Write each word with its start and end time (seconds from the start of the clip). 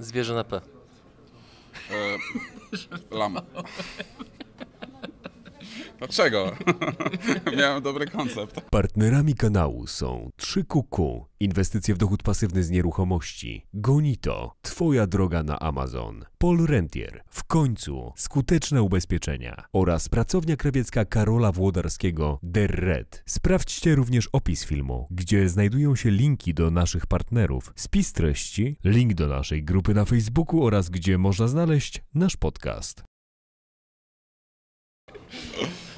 Zwierzę 0.00 0.34
na 0.34 0.44
P. 0.44 0.60
E, 1.90 2.18
lama. 3.10 3.42
Dlaczego? 6.00 6.56
Miałem 7.58 7.82
dobry 7.82 8.06
koncept. 8.06 8.60
Partnerami 8.70 9.34
kanału 9.34 9.86
są 9.86 10.30
3QQ, 10.38 11.20
inwestycje 11.40 11.94
w 11.94 11.98
dochód 11.98 12.22
pasywny 12.22 12.62
z 12.62 12.70
nieruchomości, 12.70 13.66
Gonito, 13.74 14.56
Twoja 14.62 15.06
droga 15.06 15.42
na 15.42 15.58
Amazon, 15.58 16.24
Paul 16.38 16.66
Rentier, 16.66 17.22
w 17.30 17.44
końcu 17.44 18.12
skuteczne 18.16 18.82
ubezpieczenia 18.82 19.64
oraz 19.72 20.08
pracownia 20.08 20.56
krawiecka 20.56 21.04
Karola 21.04 21.52
Włodarskiego 21.52 22.38
Der 22.42 22.70
Red. 22.70 23.22
Sprawdźcie 23.26 23.94
również 23.94 24.28
opis 24.32 24.64
filmu, 24.64 25.06
gdzie 25.10 25.48
znajdują 25.48 25.96
się 25.96 26.10
linki 26.10 26.54
do 26.54 26.70
naszych 26.70 27.06
partnerów, 27.06 27.72
spis 27.76 28.12
treści, 28.12 28.76
link 28.84 29.14
do 29.14 29.26
naszej 29.26 29.64
grupy 29.64 29.94
na 29.94 30.04
Facebooku 30.04 30.64
oraz 30.64 30.88
gdzie 30.88 31.18
można 31.18 31.48
znaleźć 31.48 32.02
nasz 32.14 32.36
podcast. 32.36 33.02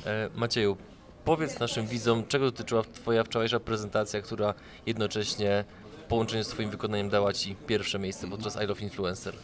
E, 0.07 0.29
Macieju, 0.35 0.77
powiedz 1.25 1.59
naszym 1.59 1.87
widzom, 1.87 2.27
czego 2.29 2.45
dotyczyła 2.45 2.83
Twoja 2.83 3.25
wczorajsza 3.25 3.61
prezentacja, 3.61 4.23
która 4.23 4.55
jednocześnie 4.87 5.65
w 5.99 6.09
połączeniu 6.09 6.45
z 6.45 6.49
Twoim 6.49 6.71
wykonaniem 6.71 7.09
dała 7.09 7.33
Ci 7.33 7.57
pierwsze 7.67 7.99
miejsce 7.99 8.31
podczas 8.31 8.63
I 8.65 8.67
Love 8.67 8.81
Influencer. 8.81 9.35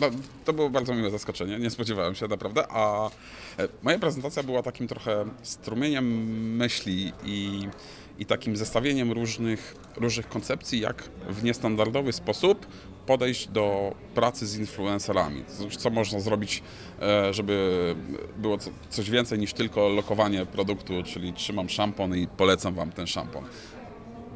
No, 0.00 0.10
to 0.44 0.52
było 0.52 0.70
bardzo 0.70 0.94
miłe 0.94 1.10
zaskoczenie, 1.10 1.58
nie 1.58 1.70
spodziewałem 1.70 2.14
się 2.14 2.28
naprawdę, 2.28 2.64
a 2.70 3.10
e, 3.58 3.68
moja 3.82 3.98
prezentacja 3.98 4.42
była 4.42 4.62
takim 4.62 4.88
trochę 4.88 5.24
strumieniem 5.42 6.06
myśli 6.56 7.12
i, 7.24 7.68
i 8.18 8.26
takim 8.26 8.56
zestawieniem 8.56 9.12
różnych, 9.12 9.74
różnych 9.96 10.28
koncepcji, 10.28 10.80
jak 10.80 11.02
w 11.28 11.44
niestandardowy 11.44 12.12
sposób 12.12 12.66
podejść 13.06 13.48
do 13.48 13.94
pracy 14.14 14.46
z 14.46 14.56
influencerami. 14.58 15.44
Znaczy, 15.48 15.78
Co 15.78 15.90
można 15.90 16.20
zrobić, 16.20 16.62
e, 17.02 17.34
żeby 17.34 17.94
było 18.38 18.58
co- 18.58 18.70
coś 18.90 19.10
więcej 19.10 19.38
niż 19.38 19.52
tylko 19.52 19.88
lokowanie 19.88 20.46
produktu, 20.46 20.92
czyli 21.04 21.32
trzymam 21.32 21.68
szampon 21.68 22.16
i 22.16 22.26
polecam 22.26 22.74
Wam 22.74 22.92
ten 22.92 23.06
szampon. 23.06 23.44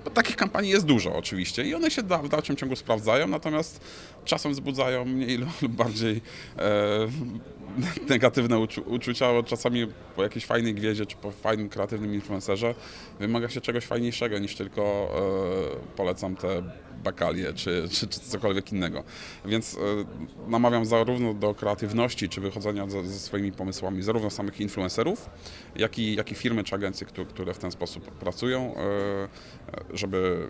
Bo 0.05 0.11
takich 0.11 0.37
kampanii 0.37 0.71
jest 0.71 0.87
dużo 0.87 1.15
oczywiście 1.15 1.65
i 1.65 1.75
one 1.75 1.91
się 1.91 2.03
w 2.03 2.29
dalszym 2.29 2.57
ciągu 2.57 2.77
sprawdzają, 2.77 3.29
natomiast 3.29 3.81
czasem 4.25 4.53
wzbudzają 4.53 5.05
mniej 5.05 5.39
lub 5.63 5.73
bardziej 5.73 6.21
e, 6.59 7.09
negatywne 8.09 8.59
uczu, 8.59 8.83
uczucia, 8.87 9.33
bo 9.33 9.43
czasami 9.43 9.87
po 10.17 10.23
jakiejś 10.23 10.47
fajnej 10.47 10.75
gwieździe 10.75 11.07
czy 11.07 11.17
po 11.17 11.31
fajnym, 11.31 11.69
kreatywnym 11.69 12.15
influencerze 12.15 12.75
wymaga 13.21 13.49
się 13.49 13.61
czegoś 13.61 13.85
fajniejszego 13.85 14.39
niż 14.39 14.57
tylko 14.57 14.83
e, 14.83 15.97
polecam 15.97 16.37
te 16.37 16.63
bakalie 17.05 17.53
czy, 17.53 17.89
czy, 17.91 18.07
czy 18.07 18.21
cokolwiek 18.21 18.73
innego. 18.73 19.05
Więc 19.45 19.75
e, 19.75 19.79
namawiam 20.51 20.87
zarówno 20.87 21.35
do 21.35 21.55
kreatywności 21.55 22.29
czy 22.29 22.41
wychodzenia 22.41 22.91
ze, 22.91 23.05
ze 23.05 23.19
swoimi 23.19 23.53
pomysłami 23.53 24.03
zarówno 24.03 24.31
samych 24.31 24.61
influencerów, 24.61 25.31
jak 25.77 25.99
i, 25.99 26.15
jak 26.15 26.33
i 26.33 26.35
firmy 26.35 26.65
czy 26.65 26.75
agencje, 26.75 27.07
które, 27.07 27.27
które 27.27 27.55
w 27.55 27.59
ten 27.59 27.71
sposób 27.71 28.11
pracują, 28.11 28.75
e, 28.77 29.92
żeby 29.93 30.49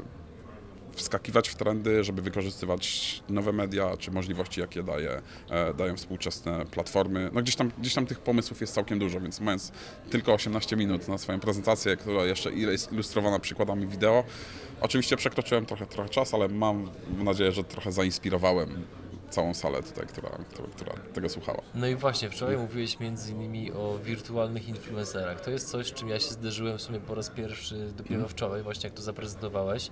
wskakiwać 0.94 1.48
w 1.48 1.54
trendy, 1.54 2.04
żeby 2.04 2.22
wykorzystywać 2.22 3.22
nowe 3.28 3.52
media, 3.52 3.96
czy 3.96 4.10
możliwości, 4.10 4.60
jakie 4.60 4.82
daje, 4.82 5.22
e, 5.50 5.74
dają 5.74 5.96
współczesne 5.96 6.64
platformy. 6.70 7.30
No 7.32 7.42
gdzieś 7.42 7.56
tam, 7.56 7.70
gdzieś 7.78 7.94
tam 7.94 8.06
tych 8.06 8.20
pomysłów 8.20 8.60
jest 8.60 8.74
całkiem 8.74 8.98
dużo, 8.98 9.20
więc 9.20 9.40
mając 9.40 9.72
tylko 10.10 10.34
18 10.34 10.76
minut 10.76 11.08
na 11.08 11.18
swoją 11.18 11.40
prezentację, 11.40 11.96
która 11.96 12.24
jeszcze 12.24 12.52
jest 12.52 12.92
ilustrowana 12.92 13.38
przykładami 13.38 13.86
wideo, 13.86 14.24
oczywiście 14.80 15.16
przekroczyłem 15.16 15.66
trochę, 15.66 15.86
trochę 15.86 16.08
czas, 16.08 16.34
ale 16.34 16.48
mam 16.48 16.90
nadzieję, 17.18 17.52
że 17.52 17.64
trochę 17.64 17.92
zainspirowałem 17.92 18.84
całą 19.32 19.54
salę 19.54 19.82
tutaj, 19.82 20.06
która, 20.06 20.30
która, 20.50 20.68
która 20.76 20.92
tego 21.14 21.28
słuchała. 21.28 21.62
No 21.74 21.86
i 21.86 21.96
właśnie, 21.96 22.30
wczoraj 22.30 22.56
mówiłeś 22.56 23.00
między 23.00 23.32
innymi 23.32 23.72
o 23.72 23.98
wirtualnych 23.98 24.68
influencerach. 24.68 25.40
To 25.40 25.50
jest 25.50 25.70
coś, 25.70 25.86
z 25.86 25.92
czym 25.92 26.08
ja 26.08 26.20
się 26.20 26.28
zderzyłem 26.28 26.78
w 26.78 26.82
sumie 26.82 27.00
po 27.00 27.14
raz 27.14 27.30
pierwszy 27.30 27.92
dopiero 27.96 28.28
wczoraj, 28.28 28.62
właśnie 28.62 28.86
jak 28.86 28.94
to 28.94 29.02
zaprezentowałeś. 29.02 29.90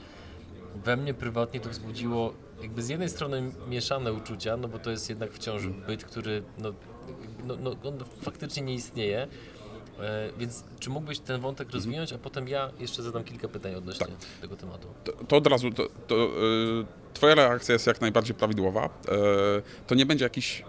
We 0.85 0.97
mnie 0.97 1.15
prywatnie 1.15 1.61
to 1.61 1.71
wzbudziło 1.71 2.33
jakby 2.63 2.83
z 2.83 2.89
jednej 2.89 3.09
strony 3.09 3.53
mieszane 3.69 4.13
uczucia, 4.13 4.57
no 4.57 4.69
bo 4.69 4.79
to 4.79 4.91
jest 4.91 5.09
jednak 5.09 5.33
wciąż 5.33 5.67
byt, 5.67 6.05
który 6.05 6.43
no, 6.59 6.73
no, 7.45 7.57
no, 7.61 7.71
on 7.71 8.05
faktycznie 8.23 8.63
nie 8.63 8.75
istnieje. 8.75 9.29
E, 10.01 10.31
więc 10.39 10.65
czy 10.81 10.91
mógłbyś 10.91 11.19
ten 11.19 11.41
wątek 11.41 11.71
rozwinąć, 11.71 12.13
a 12.13 12.19
potem 12.19 12.49
ja 12.49 12.71
jeszcze 12.79 13.03
zadam 13.03 13.25
kilka 13.25 13.49
pytań 13.49 13.75
odnośnie 13.75 14.07
tego 14.41 14.57
tematu. 14.57 14.89
To, 15.05 15.13
to 15.13 15.37
od 15.37 15.47
razu, 15.47 15.71
to, 15.71 15.89
to, 16.07 16.15
y, 16.25 16.87
twoja 17.15 17.35
reakcja 17.35 17.73
jest 17.73 17.87
jak 17.87 18.01
najbardziej 18.01 18.35
prawidłowa. 18.35 18.87
Y, 18.87 19.87
to 19.87 19.95
nie 19.95 20.07
będzie 20.07 20.25
jakiś 20.25 20.65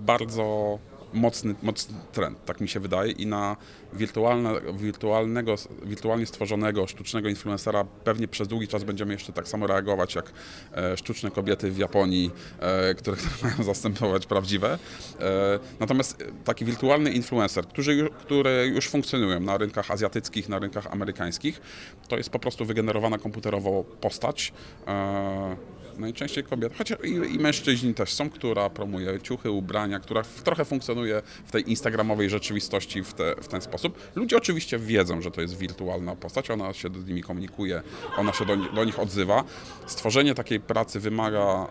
bardzo 0.00 0.78
mocny, 1.12 1.54
mocny 1.62 1.94
trend, 2.12 2.44
tak 2.44 2.60
mi 2.60 2.68
się 2.68 2.80
wydaje 2.80 3.12
i 3.12 3.26
na 3.26 3.56
wirtualne, 3.92 4.52
wirtualnego, 4.72 5.54
wirtualnie 5.82 6.26
stworzonego 6.26 6.86
sztucznego 6.86 7.28
influencera 7.28 7.84
pewnie 7.84 8.28
przez 8.28 8.48
długi 8.48 8.68
czas 8.68 8.84
będziemy 8.84 9.12
jeszcze 9.12 9.32
tak 9.32 9.48
samo 9.48 9.66
reagować 9.66 10.14
jak 10.14 10.32
e, 10.76 10.96
sztuczne 10.96 11.30
kobiety 11.30 11.70
w 11.70 11.78
Japonii, 11.78 12.30
e, 12.60 12.94
które, 12.94 13.16
mają 13.42 13.62
zastępować 13.62 14.26
prawdziwe. 14.26 14.78
E, 15.20 15.58
natomiast 15.80 16.24
taki 16.44 16.64
wirtualny 16.64 17.12
influencer, 17.12 17.66
którzy, 17.66 18.08
które 18.20 18.66
już 18.66 18.88
funkcjonują 18.88 19.40
na 19.40 19.58
rynkach 19.58 19.90
azjatyckich, 19.90 20.48
na 20.48 20.58
rynkach 20.58 20.86
amerykańskich, 20.86 21.60
to 22.08 22.16
jest 22.16 22.30
po 22.30 22.38
prostu 22.38 22.64
wygenerowana 22.64 23.18
komputerowo 23.18 23.84
postać. 24.00 24.52
E, 24.86 25.78
najczęściej 25.98 26.44
kobiet, 26.44 26.72
chociaż 26.78 26.98
i, 27.04 27.34
i 27.34 27.38
mężczyźni 27.38 27.94
też 27.94 28.12
są, 28.12 28.30
która 28.30 28.70
promuje 28.70 29.20
ciuchy, 29.20 29.50
ubrania, 29.50 30.00
która 30.00 30.22
w, 30.22 30.42
trochę 30.42 30.64
funkcjonuje 30.64 30.97
w 31.46 31.50
tej 31.50 31.70
instagramowej 31.70 32.30
rzeczywistości 32.30 33.02
w, 33.02 33.14
te, 33.14 33.34
w 33.42 33.48
ten 33.48 33.60
sposób. 33.60 33.98
Ludzie 34.14 34.36
oczywiście 34.36 34.78
wiedzą, 34.78 35.22
że 35.22 35.30
to 35.30 35.40
jest 35.40 35.58
wirtualna 35.58 36.16
postać, 36.16 36.50
ona 36.50 36.72
się 36.72 36.88
z 36.88 37.06
nimi 37.06 37.22
komunikuje, 37.22 37.82
ona 38.16 38.32
się 38.32 38.44
do, 38.44 38.56
do 38.56 38.84
nich 38.84 38.98
odzywa. 38.98 39.44
Stworzenie 39.86 40.34
takiej 40.34 40.60
pracy 40.60 41.00
wymaga, 41.00 41.66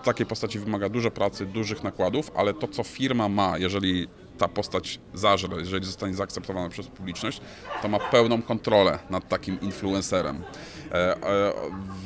e, 0.00 0.04
takiej 0.04 0.26
postaci 0.26 0.58
wymaga 0.58 0.88
dużo 0.88 1.10
pracy, 1.10 1.46
dużych 1.46 1.82
nakładów, 1.82 2.30
ale 2.34 2.54
to, 2.54 2.68
co 2.68 2.82
firma 2.82 3.28
ma, 3.28 3.58
jeżeli 3.58 4.08
ta 4.40 4.48
postać 4.48 5.00
zażre, 5.14 5.56
jeżeli 5.58 5.86
zostanie 5.86 6.14
zaakceptowana 6.14 6.68
przez 6.68 6.86
publiczność, 6.86 7.40
to 7.82 7.88
ma 7.88 7.98
pełną 7.98 8.42
kontrolę 8.42 8.98
nad 9.10 9.28
takim 9.28 9.60
influencerem. 9.60 10.42
E, 10.92 10.94
e, 10.94 11.52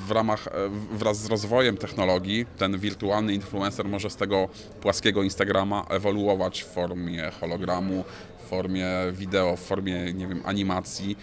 W 0.06 0.10
ramach, 0.10 0.46
e, 0.46 0.50
wraz 0.92 1.18
z 1.18 1.26
rozwojem 1.26 1.76
technologii, 1.76 2.46
ten 2.58 2.78
wirtualny 2.78 3.34
influencer 3.34 3.88
może 3.88 4.10
z 4.10 4.16
tego 4.16 4.48
płaskiego 4.80 5.22
Instagrama 5.22 5.84
ewoluować 5.90 6.62
w 6.62 6.66
formie 6.66 7.30
hologramu, 7.40 8.04
w 8.44 8.48
formie 8.48 8.88
wideo, 9.12 9.56
w 9.56 9.60
formie, 9.60 10.12
nie 10.12 10.26
wiem, 10.26 10.42
animacji. 10.44 11.16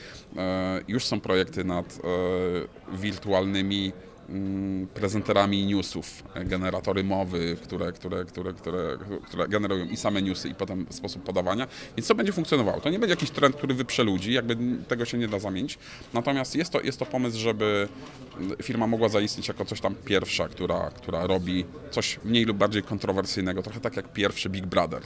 Już 0.87 1.05
są 1.05 1.19
projekty 1.19 1.63
nad 1.63 1.99
wirtualnymi 2.93 3.91
prezenterami 4.93 5.65
newsów, 5.65 6.23
generatory 6.45 7.03
mowy, 7.03 7.57
które, 7.63 7.91
które, 7.91 8.25
które, 8.25 8.53
które, 8.53 8.97
które 9.27 9.47
generują 9.47 9.85
i 9.85 9.97
same 9.97 10.21
newsy, 10.21 10.49
i 10.49 10.55
potem 10.55 10.85
sposób 10.89 11.23
podawania. 11.23 11.67
Więc 11.97 12.07
to 12.07 12.15
będzie 12.15 12.33
funkcjonowało. 12.33 12.81
To 12.81 12.89
nie 12.89 12.99
będzie 12.99 13.13
jakiś 13.13 13.31
trend, 13.31 13.55
który 13.55 13.73
wyprze 13.73 14.03
ludzi, 14.03 14.33
jakby 14.33 14.57
tego 14.87 15.05
się 15.05 15.17
nie 15.17 15.27
da 15.27 15.39
zamienić. 15.39 15.77
Natomiast 16.13 16.55
jest 16.55 16.71
to, 16.71 16.81
jest 16.81 16.99
to 16.99 17.05
pomysł, 17.05 17.39
żeby 17.39 17.87
firma 18.63 18.87
mogła 18.87 19.09
zaistnieć 19.09 19.47
jako 19.47 19.65
coś 19.65 19.81
tam 19.81 19.95
pierwsza, 20.05 20.47
która, 20.47 20.91
która 20.95 21.27
robi 21.27 21.65
coś 21.91 22.19
mniej 22.23 22.45
lub 22.45 22.57
bardziej 22.57 22.83
kontrowersyjnego, 22.83 23.63
trochę 23.63 23.79
tak 23.79 23.95
jak 23.95 24.13
pierwszy 24.13 24.49
Big 24.49 24.65
Brother. 24.65 25.01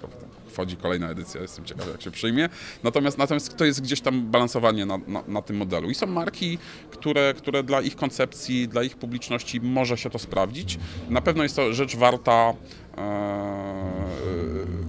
Prawda? 0.00 0.26
Wchodzi 0.56 0.76
kolejna 0.76 1.10
edycja, 1.10 1.40
jestem 1.40 1.64
ciekawy, 1.64 1.90
jak 1.90 2.02
się 2.02 2.10
przyjmie. 2.10 2.48
Natomiast, 2.82 3.18
natomiast 3.18 3.56
to 3.56 3.64
jest 3.64 3.82
gdzieś 3.82 4.00
tam 4.00 4.26
balansowanie 4.26 4.86
na, 4.86 4.98
na, 5.06 5.22
na 5.28 5.42
tym 5.42 5.56
modelu. 5.56 5.90
I 5.90 5.94
są 5.94 6.06
marki, 6.06 6.58
które, 6.90 7.34
które 7.34 7.62
dla 7.62 7.80
ich 7.80 7.96
koncepcji, 7.96 8.68
dla 8.68 8.82
ich 8.82 8.96
publiczności 8.96 9.60
może 9.60 9.98
się 9.98 10.10
to 10.10 10.18
sprawdzić. 10.18 10.78
Na 11.08 11.20
pewno 11.20 11.42
jest 11.42 11.56
to 11.56 11.74
rzecz 11.74 11.96
warta, 11.96 12.54
e, 12.98 14.14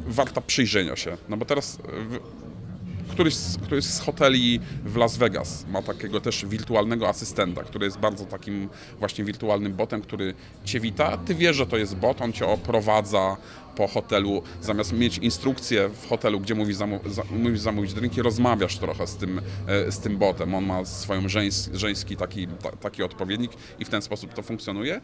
warta 0.07 0.41
przyjrzenia 0.41 0.95
się. 0.95 1.17
No 1.29 1.37
bo 1.37 1.45
teraz 1.45 1.77
w, 1.77 2.19
któryś 3.11 3.35
z, 3.35 3.57
któryś 3.57 3.85
z 3.85 3.99
hoteli 3.99 4.59
w 4.85 4.95
Las 4.95 5.17
Vegas 5.17 5.65
ma 5.69 5.81
takiego 5.81 6.21
też 6.21 6.45
wirtualnego 6.45 7.09
asystenta, 7.09 7.63
który 7.63 7.85
jest 7.85 7.99
bardzo 7.99 8.25
takim 8.25 8.69
właśnie 8.99 9.23
wirtualnym 9.25 9.73
botem, 9.73 10.01
który 10.01 10.33
cię 10.65 10.79
wita. 10.79 11.17
Ty 11.17 11.35
wiesz, 11.35 11.55
że 11.55 11.65
to 11.65 11.77
jest 11.77 11.95
bot, 11.95 12.21
on 12.21 12.33
cię 12.33 12.47
oprowadza 12.47 13.37
po 13.77 13.87
hotelu. 13.87 14.41
Zamiast 14.61 14.93
mieć 14.93 15.17
instrukcję 15.17 15.89
w 15.89 16.07
hotelu, 16.09 16.39
gdzie 16.39 16.55
mówisz, 16.55 16.77
zamu- 16.77 17.09
za, 17.09 17.23
mówisz 17.31 17.59
zamówić 17.59 17.93
drinki, 17.93 18.21
rozmawiasz 18.21 18.77
trochę 18.77 19.07
z 19.07 19.15
tym, 19.15 19.41
e, 19.67 19.91
z 19.91 19.99
tym 19.99 20.17
botem. 20.17 20.55
On 20.55 20.65
ma 20.65 20.85
swoją 20.85 21.29
żeńs, 21.29 21.69
żeński 21.73 22.17
taki, 22.17 22.47
ta, 22.47 22.71
taki 22.71 23.03
odpowiednik 23.03 23.51
i 23.79 23.85
w 23.85 23.89
ten 23.89 24.01
sposób 24.01 24.33
to 24.33 24.41
funkcjonuje. 24.41 25.01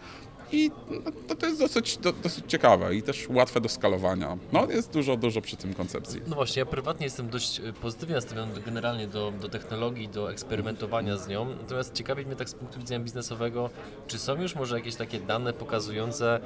I 0.52 0.72
no, 1.06 1.12
to, 1.28 1.36
to 1.36 1.46
jest 1.46 1.60
dosyć, 1.60 1.98
do, 1.98 2.14
dosyć 2.14 2.46
ciekawe 2.48 2.96
i 2.96 3.02
też 3.02 3.30
łatwe 3.30 3.62
do 3.62 3.70
skalowania. 3.70 4.38
No 4.54 4.68
jest 4.72 4.92
dużo, 4.92 5.18
dużo 5.18 5.42
przy 5.42 5.58
tym 5.58 5.74
koncepcji. 5.74 6.22
No 6.28 6.36
właśnie, 6.36 6.60
ja 6.60 6.66
prywatnie 6.66 7.06
jestem 7.06 7.30
dość 7.30 7.60
e, 7.60 7.74
pozytywnie 7.74 8.16
nastawiony 8.16 8.62
generalnie 8.66 9.08
do, 9.08 9.34
do 9.42 9.50
technologii, 9.50 10.08
do 10.08 10.32
eksperymentowania 10.32 11.18
z 11.18 11.28
nią. 11.28 11.46
Natomiast 11.62 11.94
ciekawi 11.94 12.26
mnie 12.26 12.36
tak 12.36 12.50
z 12.50 12.54
punktu 12.54 12.80
widzenia 12.80 13.00
biznesowego, 13.04 13.70
czy 14.08 14.20
są 14.20 14.42
już 14.42 14.56
może 14.56 14.78
jakieś 14.78 14.96
takie 14.96 15.20
dane 15.20 15.54
pokazujące, 15.54 16.40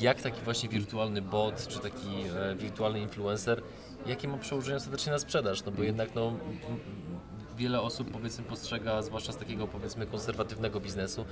jak 0.00 0.22
taki 0.22 0.40
właśnie 0.40 0.68
wirtualny 0.68 1.22
bot, 1.22 1.66
czy 1.68 1.78
taki 1.78 2.08
e, 2.36 2.54
wirtualny 2.56 3.00
influencer, 3.00 3.62
jakie 4.06 4.28
ma 4.28 4.38
przełożenie 4.38 4.76
ostatecznie 4.76 5.12
na 5.12 5.18
sprzedaż? 5.18 5.64
No 5.64 5.72
bo 5.72 5.82
jednak 5.82 6.14
no, 6.14 6.32
wiele 7.56 7.80
osób 7.80 8.10
powiedzmy 8.10 8.44
postrzega, 8.44 9.02
zwłaszcza 9.02 9.32
z 9.32 9.36
takiego 9.36 9.68
powiedzmy 9.68 10.06
konserwatywnego 10.06 10.80
biznesu, 10.80 11.24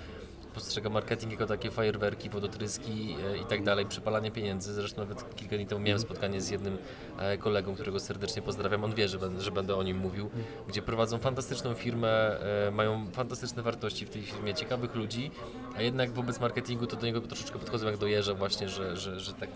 postrzega 0.55 0.91
marketing 0.91 1.33
jako 1.33 1.47
takie 1.47 1.71
fajerwerki, 1.71 2.31
wodotryski 2.31 3.17
e, 3.33 3.39
i 3.39 3.45
tak 3.45 3.63
dalej, 3.63 3.87
przepalanie 3.87 4.31
pieniędzy. 4.31 4.75
Zresztą 4.75 5.01
nawet 5.01 5.37
kilka 5.37 5.57
dni 5.57 5.67
temu 5.67 5.81
miałem 5.81 6.01
spotkanie 6.01 6.41
z 6.41 6.51
jednym 6.51 6.79
e, 7.19 7.39
kolegą, 7.39 7.75
którego 7.75 8.01
serdecznie 8.01 8.43
pozdrawiam. 8.43 8.85
On 8.85 8.95
wie, 8.95 9.09
że 9.09 9.19
będę, 9.19 9.43
że 9.43 9.51
będę 9.51 9.77
o 9.77 9.83
nim 9.83 9.97
mówił, 9.99 10.31
gdzie 10.69 10.83
prowadzą 10.83 11.19
fantastyczną 11.19 11.75
firmę, 11.75 12.41
e, 12.69 12.71
mają 12.71 13.07
fantastyczne 13.13 13.63
wartości 13.63 14.07
w 14.07 14.11
tej 14.11 14.23
firmie, 14.23 14.55
ciekawych 14.55 14.95
ludzi, 14.95 15.31
a 15.77 15.83
jednak 15.83 16.11
wobec 16.11 16.41
marketingu 16.41 16.87
to 16.87 16.97
do 16.97 17.07
niego 17.07 17.21
troszeczkę 17.21 17.59
podchodzą 17.59 17.87
jak 17.87 17.97
do 17.97 18.07
jeża 18.07 18.35
właśnie, 18.35 18.69
że, 18.69 18.97
że, 18.97 19.21
że 19.21 19.33
tak 19.33 19.49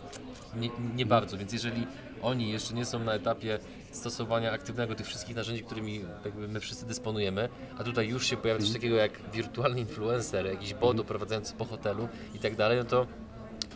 nie, 0.57 0.71
nie 0.97 1.07
bardzo. 1.07 1.39
Więc 1.39 1.53
jeżeli 1.53 1.87
oni 2.23 2.53
jeszcze 2.53 2.75
nie 2.75 2.85
są 2.85 2.99
na 2.99 3.13
etapie 3.13 3.59
stosowania 3.91 4.53
aktywnego 4.53 4.95
tych 4.95 5.07
wszystkich 5.07 5.37
narzędzi, 5.37 5.65
którymi 5.65 6.01
my 6.49 6.61
wszyscy 6.61 6.87
dysponujemy, 6.87 7.49
a 7.79 7.85
tutaj 7.85 8.09
już 8.09 8.27
się 8.27 8.37
pojawia 8.37 8.61
coś 8.61 8.73
takiego 8.73 8.97
jak 8.97 9.31
wirtualny 9.33 9.81
influencer, 9.81 10.47
jakiś 10.47 10.75
bot 10.75 11.01
oprowadzający 11.01 11.55
po 11.55 11.65
hotelu 11.65 12.09
i 12.35 12.39
tak 12.39 12.57
dalej, 12.57 12.79
no 12.79 12.85
to 12.85 13.07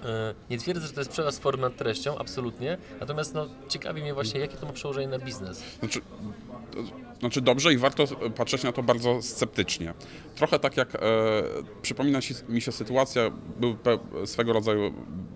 e, 0.04 0.34
nie 0.50 0.58
twierdzę, 0.58 0.86
że 0.86 0.92
to 0.92 1.00
jest 1.00 1.10
przełaz 1.10 1.38
formy 1.38 1.62
nad 1.62 1.76
treścią, 1.76 2.18
absolutnie, 2.18 2.78
natomiast 3.00 3.34
no, 3.34 3.46
ciekawi 3.68 4.02
mnie 4.02 4.14
właśnie, 4.14 4.40
jakie 4.40 4.56
to 4.56 4.66
ma 4.66 4.72
przełożenie 4.72 5.08
na 5.08 5.18
biznes. 5.18 5.62
Znaczy, 5.78 6.00
to, 6.70 6.78
znaczy 7.20 7.40
dobrze 7.40 7.72
i 7.72 7.78
warto 7.78 8.04
patrzeć 8.36 8.62
na 8.62 8.72
to 8.72 8.82
bardzo 8.82 9.22
sceptycznie. 9.22 9.94
Trochę 10.34 10.58
tak 10.58 10.76
jak 10.76 10.94
e, 10.94 10.98
przypomina 11.82 12.18
mi 12.48 12.60
się 12.60 12.72
sytuacja, 12.72 13.30
był 13.60 13.76
swego 14.24 14.52
rodzaju 14.52 14.92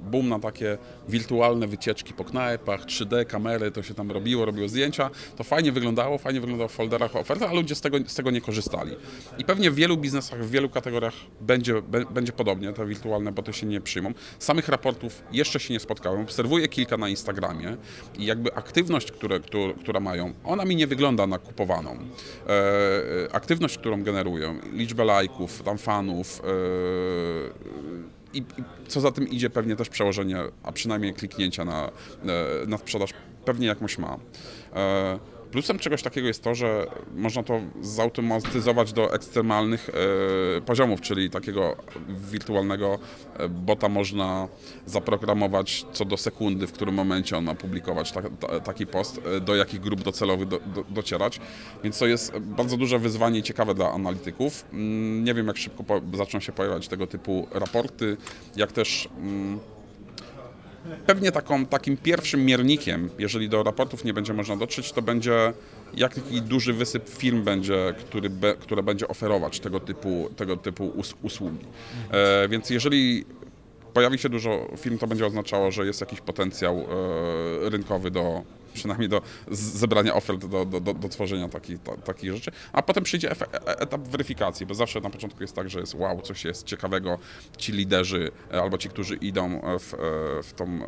boom 0.06 0.29
na 0.29 0.38
takie 0.38 0.79
wirtualne 1.08 1.67
wycieczki 1.67 2.12
po 2.12 2.25
knajpach, 2.25 2.85
3D, 2.85 3.26
kamery, 3.26 3.70
to 3.70 3.82
się 3.82 3.94
tam 3.94 4.11
robiło, 4.11 4.44
robiło 4.44 4.69
zdjęcia. 4.69 5.11
To 5.37 5.44
fajnie 5.44 5.73
wyglądało, 5.73 6.19
fajnie 6.19 6.41
wyglądało 6.41 6.69
w 6.69 6.73
folderach 6.73 7.17
ofert, 7.17 7.43
a 7.43 7.53
ludzie 7.53 7.75
z 7.75 7.81
tego, 7.81 7.99
z 8.06 8.14
tego 8.14 8.31
nie 8.31 8.41
korzystali. 8.41 8.97
I 9.38 9.44
pewnie 9.44 9.70
w 9.70 9.75
wielu 9.75 9.97
biznesach, 9.97 10.44
w 10.44 10.50
wielu 10.50 10.69
kategoriach 10.69 11.14
będzie, 11.41 11.82
będzie 12.11 12.32
podobnie, 12.32 12.73
te 12.73 12.87
wirtualne 12.87 13.32
boty 13.32 13.53
się 13.53 13.67
nie 13.67 13.81
przyjmą. 13.81 14.12
Samych 14.38 14.69
raportów 14.69 15.23
jeszcze 15.32 15.61
się 15.61 15.75
nie 15.75 15.81
spotkałem, 15.81 16.20
obserwuję 16.20 16.69
kilka 16.69 16.97
na 16.97 17.09
Instagramie 17.09 17.76
i 18.19 18.26
jakby 18.26 18.55
aktywność, 18.55 19.12
które, 19.12 19.41
które, 19.41 19.75
która 19.75 20.00
mają, 20.00 20.32
ona 20.44 20.64
mi 20.64 20.76
nie 20.76 20.87
wygląda 20.87 21.26
na 21.26 21.38
kupowaną. 21.38 21.99
E, 22.49 23.35
aktywność, 23.35 23.79
którą 23.79 24.02
generują, 24.02 24.59
liczbę 24.73 25.05
lajków, 25.05 25.62
tam 25.62 25.79
fanów, 25.79 26.43
e, 26.44 27.87
i, 28.37 28.44
co 28.88 29.00
za 29.00 29.12
tym 29.12 29.29
idzie, 29.29 29.50
pewnie 29.50 29.77
też 29.77 29.88
przełożenie, 29.88 30.38
a 30.62 30.73
przynajmniej 30.73 31.15
kliknięcia 31.15 31.65
na, 31.65 31.85
e, 31.87 32.67
na 32.67 32.79
sprzedaż 32.79 33.11
pewnie 33.44 33.67
jakąś 33.67 33.99
ma. 33.99 34.19
Plusem 35.50 35.78
czegoś 35.78 36.02
takiego 36.02 36.26
jest 36.26 36.43
to, 36.43 36.54
że 36.54 36.87
można 37.16 37.43
to 37.43 37.60
zautomatyzować 37.81 38.93
do 38.93 39.14
ekstremalnych 39.14 39.88
e, 39.88 40.60
poziomów, 40.60 41.00
czyli 41.00 41.31
takiego 41.31 41.76
wirtualnego 42.08 42.98
e, 43.38 43.48
bota 43.48 43.88
można 43.88 44.48
zaprogramować 44.87 45.87
co 45.93 46.04
do 46.04 46.16
sekundy, 46.16 46.66
w 46.66 46.72
którym 46.72 46.94
momencie 46.94 47.37
on 47.37 47.44
ma 47.44 47.54
publikować 47.54 48.12
ta, 48.12 48.22
ta, 48.22 48.60
taki 48.60 48.87
post, 48.87 49.20
e, 49.37 49.40
do 49.40 49.56
jakich 49.56 49.81
grup 49.81 50.02
docelowych 50.02 50.48
do, 50.48 50.60
do, 50.75 50.84
docierać. 50.88 51.40
Więc 51.84 51.99
to 51.99 52.06
jest 52.06 52.38
bardzo 52.38 52.76
duże 52.76 52.99
wyzwanie 52.99 53.38
i 53.38 53.42
ciekawe 53.42 53.75
dla 53.75 53.92
analityków. 53.92 54.64
Mm, 54.72 55.25
Nie 55.25 55.34
wiem, 55.34 55.46
jak 55.46 55.56
szybko 55.56 55.84
zaczną 56.14 56.40
się 56.40 56.52
pojawiać 56.52 56.88
tego 56.88 57.06
typu 57.06 57.49
raporty, 57.52 58.16
jak 58.56 58.72
też. 58.72 59.08
Mm, 59.19 59.58
Pewnie 61.06 61.33
taką, 61.33 61.67
takim 61.67 61.97
pierwszym 61.97 62.44
miernikiem, 62.44 63.11
jeżeli 63.19 63.49
do 63.49 63.62
raportów 63.62 64.05
nie 64.05 64.15
będzie 64.15 64.33
można 64.33 64.56
dotrzeć, 64.56 64.93
to 64.93 65.03
będzie 65.03 65.53
jaki 65.94 66.43
duży 66.43 66.73
wysyp 66.73 67.09
firm 67.09 67.43
będzie, 67.43 67.94
który 67.99 68.31
be, 68.31 68.55
które 68.55 68.83
będzie 68.83 69.09
oferować 69.09 69.61
tego 69.61 69.81
typu, 69.81 70.31
tego 70.37 70.56
typu 70.56 70.87
us, 70.87 71.15
usługi. 71.23 71.67
E, 72.11 72.49
więc 72.49 72.71
jeżeli 72.71 73.25
pojawi 73.93 74.19
się 74.19 74.29
dużo 74.29 74.69
firm, 74.77 74.99
to 74.99 75.06
będzie 75.06 75.27
oznaczało, 75.27 75.71
że 75.71 75.87
jest 75.87 76.00
jakiś 76.00 76.21
potencjał 76.21 76.79
e, 76.79 77.71
rynkowy 77.71 78.11
do 78.11 78.43
przynajmniej 78.76 79.08
do 79.08 79.23
zebrania 79.50 80.14
ofert, 80.14 80.46
do, 80.46 80.64
do, 80.64 80.81
do, 80.81 80.94
do 80.94 81.08
tworzenia 81.08 81.49
takich, 81.49 81.78
ta, 82.05 82.14
rzeczy, 82.23 82.50
a 82.73 82.82
potem 82.82 83.05
przyjdzie 83.05 83.31
e- 83.31 83.78
etap 83.78 84.08
weryfikacji, 84.08 84.67
bo 84.67 84.75
zawsze 84.75 85.00
na 85.00 85.11
początku 85.11 85.43
jest 85.43 85.55
tak, 85.55 85.70
że 85.70 85.81
jest 85.81 85.94
wow, 85.94 86.20
coś 86.20 86.44
jest 86.44 86.67
ciekawego, 86.67 87.19
ci 87.58 87.73
liderzy 87.73 88.31
e, 88.52 88.62
albo 88.62 88.78
ci, 88.78 88.88
którzy 88.88 89.17
idą 89.17 89.61
w, 89.78 89.94
e, 89.94 89.96
w 90.43 90.52
tą 90.56 90.81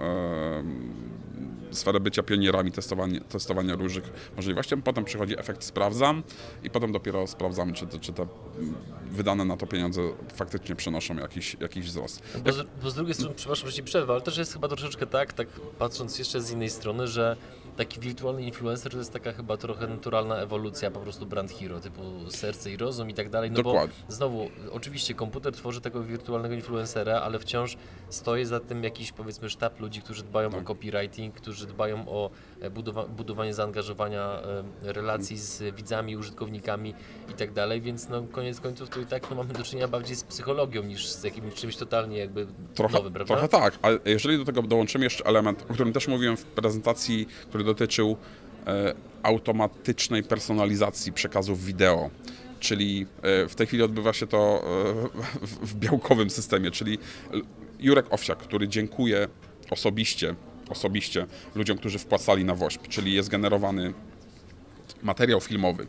sferę 1.71 2.01
bycia 2.01 2.23
pionierami 2.23 2.73
testowania, 2.73 3.21
testowania 3.21 3.75
różnych 3.75 4.33
możliwości, 4.37 4.77
potem 4.77 5.05
przychodzi 5.05 5.39
efekt 5.39 5.65
sprawdzam 5.65 6.23
i 6.63 6.71
potem 6.71 6.93
dopiero 6.93 7.27
sprawdzamy, 7.27 7.73
czy 7.73 7.87
te, 7.87 8.01
czy 8.01 8.13
te 8.13 8.23
mm, 8.23 8.75
wydane 9.11 9.45
na 9.45 9.57
to 9.57 9.67
pieniądze 9.67 10.01
faktycznie 10.35 10.77
przynoszą 10.77 11.17
jakiś, 11.17 11.57
jakiś 11.61 11.87
wzrost. 11.87 12.23
Bo 12.45 12.53
z, 12.53 12.67
bo 12.83 12.91
z 12.91 12.95
drugiej 12.95 13.15
strony, 13.15 13.35
przepraszam, 13.35 13.69
że 13.69 13.73
ci 13.73 13.83
przerwę, 13.83 14.13
ale 14.13 14.23
też 14.23 14.39
jest 14.39 14.53
chyba 14.53 14.69
troszeczkę 14.69 15.07
tak, 15.07 15.33
tak 15.33 15.49
patrząc 15.79 16.19
jeszcze 16.19 16.41
z 16.41 16.51
innej 16.51 16.71
strony, 16.71 17.09
że 17.09 17.37
taki 17.79 18.01
wirtualny 18.01 18.43
influencer 18.43 18.93
to 18.93 18.99
jest 18.99 19.13
taka 19.13 19.33
chyba 19.33 19.57
trochę 19.57 19.87
naturalna 19.87 20.37
ewolucja 20.37 20.91
po 20.91 21.01
prostu 21.01 21.27
brand 21.27 21.53
hero, 21.53 21.81
typu 21.81 22.03
serce 22.31 22.71
i 22.71 22.77
rozum 22.77 23.11
i 23.11 23.15
tak 23.15 23.31
dalej. 23.31 23.51
No 23.51 23.57
Dokładnie. 23.57 23.97
bo 24.09 24.13
znowu, 24.13 24.51
oczywiście 24.71 25.15
komputer 25.15 25.53
tworzy 25.53 25.81
tego 25.81 26.03
wirtualnego 26.03 26.55
influencera, 26.55 27.21
ale 27.21 27.39
wciąż 27.39 27.77
stoi 28.09 28.45
za 28.45 28.61
tym 28.61 28.85
jakiś 28.85 29.13
powiedzmy 29.13 29.51
sztab 29.51 29.81
ludzi, 29.81 30.03
którzy 30.03 30.23
dbają 30.23 30.49
o 30.49 30.63
copywriting, 30.63 31.35
którzy 31.35 31.58
dbają 31.67 32.09
o 32.09 32.31
e, 32.61 32.71
budowa 32.71 33.07
budowanie 33.07 33.55
zaangażowania 33.55 34.41
e, 34.83 34.93
relacji 34.93 35.39
z 35.39 35.77
widzami, 35.77 36.17
użytkownikami 36.17 36.95
i 37.31 37.33
tak 37.33 37.53
dalej, 37.53 37.81
więc 37.81 38.09
no 38.09 38.23
koniec 38.33 38.61
końców 38.61 38.89
to 38.89 39.01
i 39.01 39.07
tak 39.07 39.31
no, 39.31 39.37
mamy 39.37 39.55
do 39.55 39.63
czynienia 39.63 39.89
bardziej 39.89 40.17
z 40.17 40.25
psychologią 40.25 40.83
niż 40.83 41.09
z 41.09 41.25
jakimś 41.25 41.55
czymś 41.55 41.77
totalnie 41.77 42.19
jakby 42.19 42.47
Trochę, 42.75 42.95
nowym, 42.95 43.13
prawda? 43.13 43.35
trochę 43.35 43.49
tak, 43.49 43.79
ale 43.83 43.99
jeżeli 44.05 44.39
do 44.39 44.45
tego 44.45 44.63
dołączymy 44.63 45.05
jeszcze 45.05 45.25
element, 45.25 45.67
o 45.71 45.75
którym 45.75 45.93
też 45.93 46.09
mówiłem 46.09 46.37
w 46.37 46.45
prezentacji, 46.45 47.27
który 47.49 47.65
dotyczył 47.65 48.17
e, 48.67 48.95
automatycznej 49.23 50.23
personalizacji 50.23 51.13
przekazów 51.13 51.65
wideo, 51.65 52.11
czyli 52.61 53.07
e, 53.23 53.49
w 53.49 53.55
tej 53.55 53.67
chwili 53.67 53.83
odbywa 53.83 54.13
się 54.13 54.27
to 54.27 54.63
w, 55.43 55.75
białkowym 55.75 56.31
systemie, 56.31 56.71
czyli 56.71 56.99
Jurek 57.81 58.07
Owsiak, 58.11 58.39
który 58.39 58.69
dziękuję 58.69 59.29
osobiście, 59.71 60.35
osobiście 60.71 61.27
ludziom, 61.55 61.79
którzy 61.79 61.99
wpłacali 61.99 62.45
na 62.45 62.55
WOŚP, 62.55 62.89
czyli 62.89 63.15
jest 63.15 63.29
generowany 63.29 63.95
materiał 65.03 65.41
filmowy, 65.41 65.87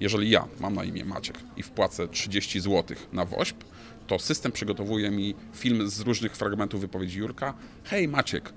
jeżeli 0.00 0.30
ja 0.30 0.48
mam 0.60 0.74
na 0.74 0.84
imię 0.84 1.04
Maciek 1.04 1.38
i 1.56 1.62
wpłacę 1.62 2.08
30 2.08 2.60
zł 2.60 2.96
na 3.12 3.24
WOŚP, 3.24 3.64
to 4.06 4.18
system 4.18 4.52
przygotowuje 4.52 5.10
mi 5.10 5.34
film 5.54 5.88
z 5.88 6.00
różnych 6.00 6.36
fragmentów 6.36 6.80
wypowiedzi 6.80 7.18
Jurka. 7.18 7.54
Hej 7.84 8.08
Maciek, 8.08 8.52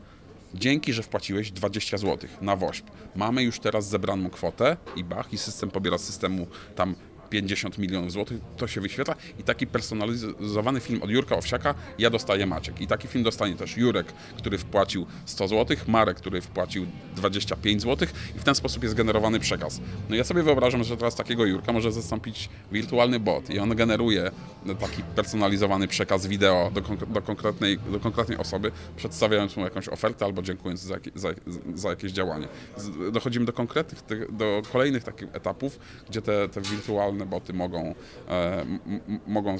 dzięki, 0.54 0.94
że 0.94 1.04
wpłaciłeś 1.04 1.52
20 1.52 1.98
zł 1.98 2.30
na 2.42 2.56
WOŚP. 2.56 2.92
Mamy 3.16 3.44
już 3.44 3.60
teraz 3.60 3.90
zebraną 3.90 4.30
kwotę 4.30 4.78
i 4.96 5.04
bach, 5.04 5.34
i 5.34 5.38
system 5.38 5.72
pobiera 5.72 5.98
z 5.98 6.04
systemu 6.04 6.48
tam 6.76 6.96
50 7.36 7.78
milionów 7.78 8.12
złotych, 8.12 8.38
to 8.58 8.68
się 8.68 8.82
wyświetla 8.82 9.16
i 9.40 9.44
taki 9.44 9.68
personalizowany 9.68 10.80
film 10.80 11.04
od 11.04 11.10
Jurka 11.10 11.36
Owsiaka 11.36 11.76
ja 12.00 12.10
dostaję 12.10 12.46
Maciek. 12.46 12.82
I 12.82 12.88
taki 12.88 13.08
film 13.08 13.24
dostanie 13.24 13.56
też 13.56 13.78
Jurek, 13.78 14.14
który 14.38 14.58
wpłacił 14.58 15.06
100 15.26 15.48
zł, 15.48 15.78
Marek, 15.88 16.18
który 16.18 16.42
wpłacił 16.42 16.86
25 17.16 17.82
zł 17.82 18.08
i 18.36 18.40
w 18.40 18.44
ten 18.44 18.56
sposób 18.56 18.84
jest 18.84 18.96
generowany 18.96 19.40
przekaz. 19.40 19.82
No 20.10 20.16
ja 20.16 20.24
sobie 20.24 20.44
wyobrażam, 20.44 20.84
że 20.84 20.98
teraz 20.98 21.16
takiego 21.16 21.46
Jurka 21.46 21.74
może 21.74 21.92
zastąpić 21.92 22.50
wirtualny 22.72 23.20
bot 23.20 23.50
i 23.50 23.60
on 23.60 23.76
generuje 23.76 24.32
taki 24.80 25.04
personalizowany 25.04 25.88
przekaz 25.88 26.28
wideo 26.28 26.72
do, 26.74 26.82
konk- 26.82 27.12
do, 27.12 27.22
konkretnej, 27.22 27.80
do 27.80 28.00
konkretnej 28.00 28.38
osoby, 28.38 28.72
przedstawiając 28.98 29.58
mu 29.58 29.64
jakąś 29.64 29.90
ofertę 29.90 30.26
albo 30.26 30.42
dziękując 30.42 30.82
za, 30.82 30.96
za, 31.16 31.30
za 31.76 31.90
jakieś 31.90 32.12
działanie. 32.12 32.48
Dochodzimy 33.12 33.46
do 33.46 33.54
konkretnych, 33.54 34.04
do 34.32 34.62
kolejnych 34.74 35.04
takich 35.04 35.36
etapów, 35.36 35.80
gdzie 36.10 36.22
te, 36.22 36.50
te 36.50 36.62
wirtualne 36.62 37.25
boty 37.26 37.54
mogą, 37.54 37.96
e, 38.30 38.66
mogą, 39.28 39.52
e, 39.52 39.56
e, 39.56 39.60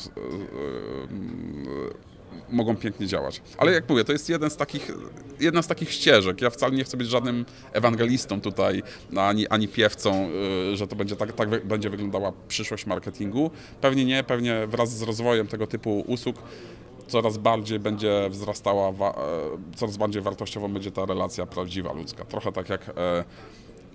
mogą 2.50 2.76
pięknie 2.76 3.08
działać. 3.08 3.42
Ale 3.58 3.72
jak 3.72 3.90
mówię, 3.90 4.04
to 4.04 4.12
jest 4.12 4.30
jeden 4.30 4.50
z 4.50 4.56
takich, 4.56 4.92
jedna 5.40 5.62
z 5.62 5.68
takich 5.68 5.92
ścieżek. 5.92 6.42
Ja 6.42 6.50
wcale 6.50 6.76
nie 6.76 6.84
chcę 6.84 6.98
być 6.98 7.08
żadnym 7.08 7.46
ewangelistą 7.74 8.42
tutaj, 8.42 8.84
ani, 9.18 9.48
ani 9.48 9.68
piewcą, 9.68 10.30
że 10.74 10.88
to 10.88 10.96
będzie 10.96 11.16
tak, 11.16 11.34
tak 11.34 11.66
będzie 11.66 11.90
wyglądała 11.90 12.34
przyszłość 12.48 12.86
marketingu. 12.86 13.52
Pewnie 13.82 14.06
nie, 14.06 14.24
pewnie 14.24 14.68
wraz 14.68 14.98
z 14.98 15.02
rozwojem 15.02 15.48
tego 15.48 15.68
typu 15.68 16.04
usług 16.08 16.36
coraz 17.08 17.38
bardziej 17.38 17.80
będzie 17.80 18.30
wzrastała, 18.30 18.94
coraz 19.76 19.98
bardziej 19.98 20.22
wartościową 20.22 20.74
będzie 20.74 20.92
ta 20.92 21.06
relacja 21.06 21.46
prawdziwa 21.46 21.94
ludzka. 21.94 22.26
Trochę 22.26 22.52
tak 22.52 22.70
jak 22.70 22.92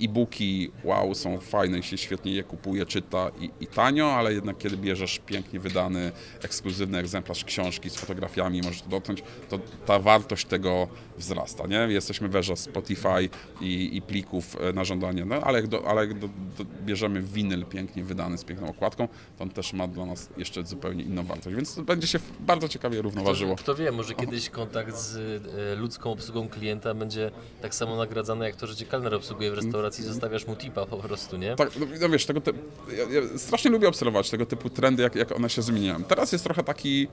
e-booki, 0.00 0.70
wow, 0.84 1.14
są 1.14 1.38
fajne 1.38 1.78
i 1.78 1.82
się 1.82 1.98
świetnie 1.98 2.32
je 2.32 2.44
kupuje, 2.44 2.86
czyta 2.86 3.30
i, 3.40 3.50
i 3.60 3.66
tanio, 3.66 4.12
ale 4.12 4.34
jednak 4.34 4.58
kiedy 4.58 4.76
bierzesz 4.76 5.20
pięknie 5.26 5.60
wydany, 5.60 6.12
ekskluzywny 6.42 6.98
egzemplarz 6.98 7.44
książki 7.44 7.90
z 7.90 7.96
fotografiami, 7.96 8.60
możesz 8.62 8.82
to 8.82 8.88
dotknąć, 8.88 9.22
to 9.48 9.58
ta 9.86 9.98
wartość 9.98 10.46
tego 10.46 10.88
wzrasta, 11.18 11.66
nie? 11.66 11.76
Jesteśmy 11.76 12.28
w 12.28 12.36
erze 12.36 12.56
Spotify 12.56 13.28
i, 13.60 13.96
i 13.96 14.02
plików 14.02 14.56
e, 14.60 14.72
na 14.72 14.84
żądanie, 14.84 15.24
no 15.24 15.34
ale 15.34 15.58
jak, 15.58 15.68
do, 15.68 15.88
ale 15.88 16.00
jak 16.00 16.18
do, 16.18 16.28
do, 16.28 16.64
bierzemy 16.84 17.22
winyl 17.22 17.64
pięknie 17.64 18.04
wydany 18.04 18.38
z 18.38 18.44
piękną 18.44 18.68
okładką, 18.68 19.08
to 19.38 19.44
on 19.44 19.50
też 19.50 19.72
ma 19.72 19.88
dla 19.88 20.06
nas 20.06 20.28
jeszcze 20.36 20.66
zupełnie 20.66 21.04
inną 21.04 21.24
wartość, 21.24 21.56
więc 21.56 21.74
to 21.74 21.82
będzie 21.82 22.06
się 22.06 22.18
bardzo 22.40 22.68
ciekawie 22.68 23.02
równoważyło. 23.02 23.54
Kto, 23.54 23.62
kto 23.62 23.74
wie, 23.74 23.92
może 23.92 24.14
kiedyś 24.14 24.50
kontakt 24.50 24.96
z 24.96 25.16
e, 25.16 25.74
ludzką 25.74 26.12
obsługą 26.12 26.48
klienta 26.48 26.94
będzie 26.94 27.30
tak 27.62 27.74
samo 27.74 27.96
nagradzany, 27.96 28.44
jak 28.44 28.56
to, 28.56 28.66
że 28.66 28.76
cię 28.76 28.86
kelner 28.86 29.14
obsługuje 29.14 29.50
w 29.50 29.54
restauracji 29.54 29.89
i 29.98 30.02
zostawiasz 30.02 30.46
mu 30.46 30.56
tipa 30.56 30.86
po 30.86 30.96
prostu, 30.96 31.36
nie? 31.36 31.56
Tak, 31.56 31.70
no, 31.80 31.86
no 32.00 32.08
wiesz, 32.08 32.26
tego 32.26 32.40
ty... 32.40 32.52
ja, 32.88 33.20
ja 33.20 33.38
strasznie 33.38 33.70
lubię 33.70 33.88
obserwować 33.88 34.30
tego 34.30 34.46
typu 34.46 34.70
trendy, 34.70 35.02
jak, 35.02 35.14
jak 35.14 35.32
one 35.32 35.50
się 35.50 35.62
zmieniają. 35.62 36.04
Teraz 36.04 36.32
jest 36.32 36.44
trochę 36.44 36.64
taki, 36.64 37.08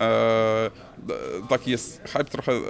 e, 0.00 0.70
taki 1.48 1.70
jest 1.70 2.00
hype 2.04 2.24
trochę 2.24 2.52
e, 2.52 2.62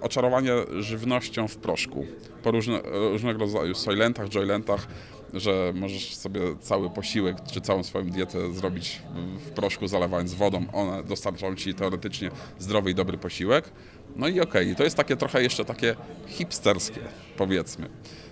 oczarowanie 0.00 0.52
żywnością 0.78 1.48
w 1.48 1.56
proszku. 1.56 2.06
Po 2.42 2.50
różne, 2.50 2.80
różnego 3.10 3.38
rodzaju 3.38 3.74
soylentach, 3.74 4.34
joylentach, 4.34 4.86
że 5.34 5.72
możesz 5.74 6.16
sobie 6.16 6.40
cały 6.60 6.90
posiłek, 6.90 7.36
czy 7.52 7.60
całą 7.60 7.82
swoją 7.82 8.10
dietę 8.10 8.52
zrobić 8.52 9.02
w 9.46 9.50
proszku, 9.50 9.88
zalewając 9.88 10.34
wodą. 10.34 10.64
One 10.72 11.04
dostarczą 11.04 11.56
ci 11.56 11.74
teoretycznie 11.74 12.30
zdrowy 12.58 12.90
i 12.90 12.94
dobry 12.94 13.18
posiłek. 13.18 13.70
No 14.16 14.28
i 14.28 14.40
okej, 14.40 14.76
to 14.76 14.84
jest 14.84 14.96
takie 14.96 15.16
trochę 15.16 15.42
jeszcze 15.42 15.64
takie 15.64 15.96
hipsterskie, 16.26 17.00
powiedzmy. 17.36 17.88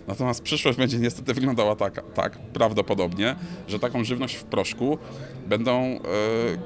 Natomiast 0.09 0.43
przyszłość 0.43 0.79
będzie 0.79 0.99
niestety 0.99 1.35
wyglądała 1.35 1.77
tak, 1.77 2.13
tak 2.15 2.39
prawdopodobnie, 2.39 3.37
że 3.69 3.79
taką 3.79 4.05
żywność 4.05 4.35
w 4.35 4.45
proszku 4.45 4.99
będą, 5.47 6.01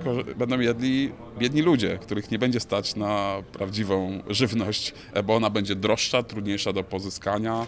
ko- 0.04 0.34
będą 0.36 0.60
jedli 0.60 1.12
biedni 1.38 1.62
ludzie, 1.62 1.98
których 1.98 2.30
nie 2.30 2.38
będzie 2.38 2.60
stać 2.60 2.96
na 2.96 3.42
prawdziwą 3.52 4.22
żywność, 4.28 4.94
e, 5.12 5.22
bo 5.22 5.36
ona 5.36 5.50
będzie 5.50 5.74
droższa, 5.74 6.22
trudniejsza 6.22 6.72
do 6.72 6.84
pozyskania 6.84 7.66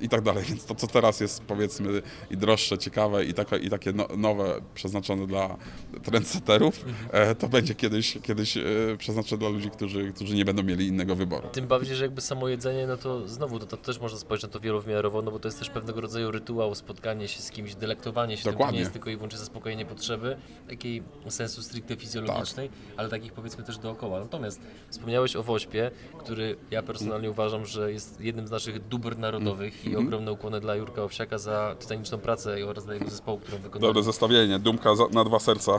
i 0.00 0.08
tak 0.08 0.22
dalej. 0.22 0.44
Więc 0.48 0.64
to, 0.64 0.74
co 0.74 0.86
teraz 0.86 1.20
jest 1.20 1.42
powiedzmy 1.42 2.02
i 2.30 2.36
droższe, 2.36 2.78
ciekawe 2.78 3.24
i, 3.24 3.34
takie, 3.34 3.56
i 3.56 3.70
takie 3.70 3.92
no, 3.92 4.08
nowe, 4.16 4.60
przeznaczone 4.74 5.26
dla 5.26 5.56
trendsetterów, 6.02 6.84
e, 7.10 7.34
to 7.34 7.48
będzie 7.48 7.74
kiedyś, 7.74 8.18
kiedyś 8.22 8.56
e, 8.56 8.62
przeznaczone 8.98 9.38
dla 9.38 9.48
ludzi, 9.48 9.70
którzy, 9.70 10.12
którzy 10.12 10.34
nie 10.34 10.44
będą 10.44 10.62
mieli 10.62 10.86
innego 10.86 11.16
wyboru. 11.16 11.48
Tym 11.48 11.66
bardziej, 11.66 11.96
że 11.96 12.04
jakby 12.04 12.20
samo 12.20 12.48
jedzenie, 12.48 12.86
no 12.86 12.96
to 12.96 13.28
znowu 13.28 13.58
to, 13.58 13.66
to 13.66 13.76
też 13.76 14.00
można 14.00 14.18
spojrzeć 14.18 14.42
na 14.42 14.48
to 14.48 14.60
wielowymiarowo, 14.60 15.22
no 15.22 15.30
bo 15.30 15.38
to 15.38 15.48
jest 15.48 15.58
też 15.58 15.70
pewnego 15.70 16.00
rodzaju 16.00 16.30
rytuał, 16.30 16.74
spotkanie 16.74 17.28
się 17.28 17.42
z 17.42 17.50
kimś, 17.50 17.74
delektowanie 17.74 18.36
się 18.36 18.42
tym, 18.42 18.52
Dokładnie. 18.52 18.74
nie 18.74 18.80
jest 18.80 18.92
tylko 18.92 19.10
i 19.10 19.16
wyłącznie 19.16 19.38
zaspokojenie 19.38 19.86
potrzeby, 19.86 20.36
takiej 20.68 21.02
sensu 21.28 21.62
stricte 21.62 21.96
fizjologicznej, 21.96 22.61
ale 22.96 23.08
takich 23.08 23.32
powiedzmy 23.32 23.64
też 23.64 23.78
dookoła. 23.78 24.20
Natomiast 24.20 24.60
wspomniałeś 24.90 25.36
o 25.36 25.42
Wośpie, 25.42 25.90
który 26.18 26.56
ja 26.70 26.82
personalnie 26.82 27.30
uważam, 27.30 27.66
że 27.66 27.92
jest 27.92 28.20
jednym 28.20 28.46
z 28.46 28.50
naszych 28.50 28.88
dóbr 28.88 29.18
narodowych 29.18 29.84
i 29.84 29.96
ogromne 29.96 30.32
ukłony 30.32 30.60
dla 30.60 30.74
Jurka 30.74 31.02
Owsiaka 31.02 31.38
za 31.38 31.76
tytaniczną 31.78 32.18
pracę 32.18 32.56
oraz 32.66 32.84
dla 32.84 32.94
jego 32.94 33.10
zespołu, 33.10 33.38
którą 33.38 33.58
wykonał. 33.58 33.88
Dobre 33.88 34.02
zestawienie, 34.02 34.58
dumka 34.58 34.94
za, 34.94 35.04
na 35.12 35.24
dwa 35.24 35.38
serca. 35.38 35.72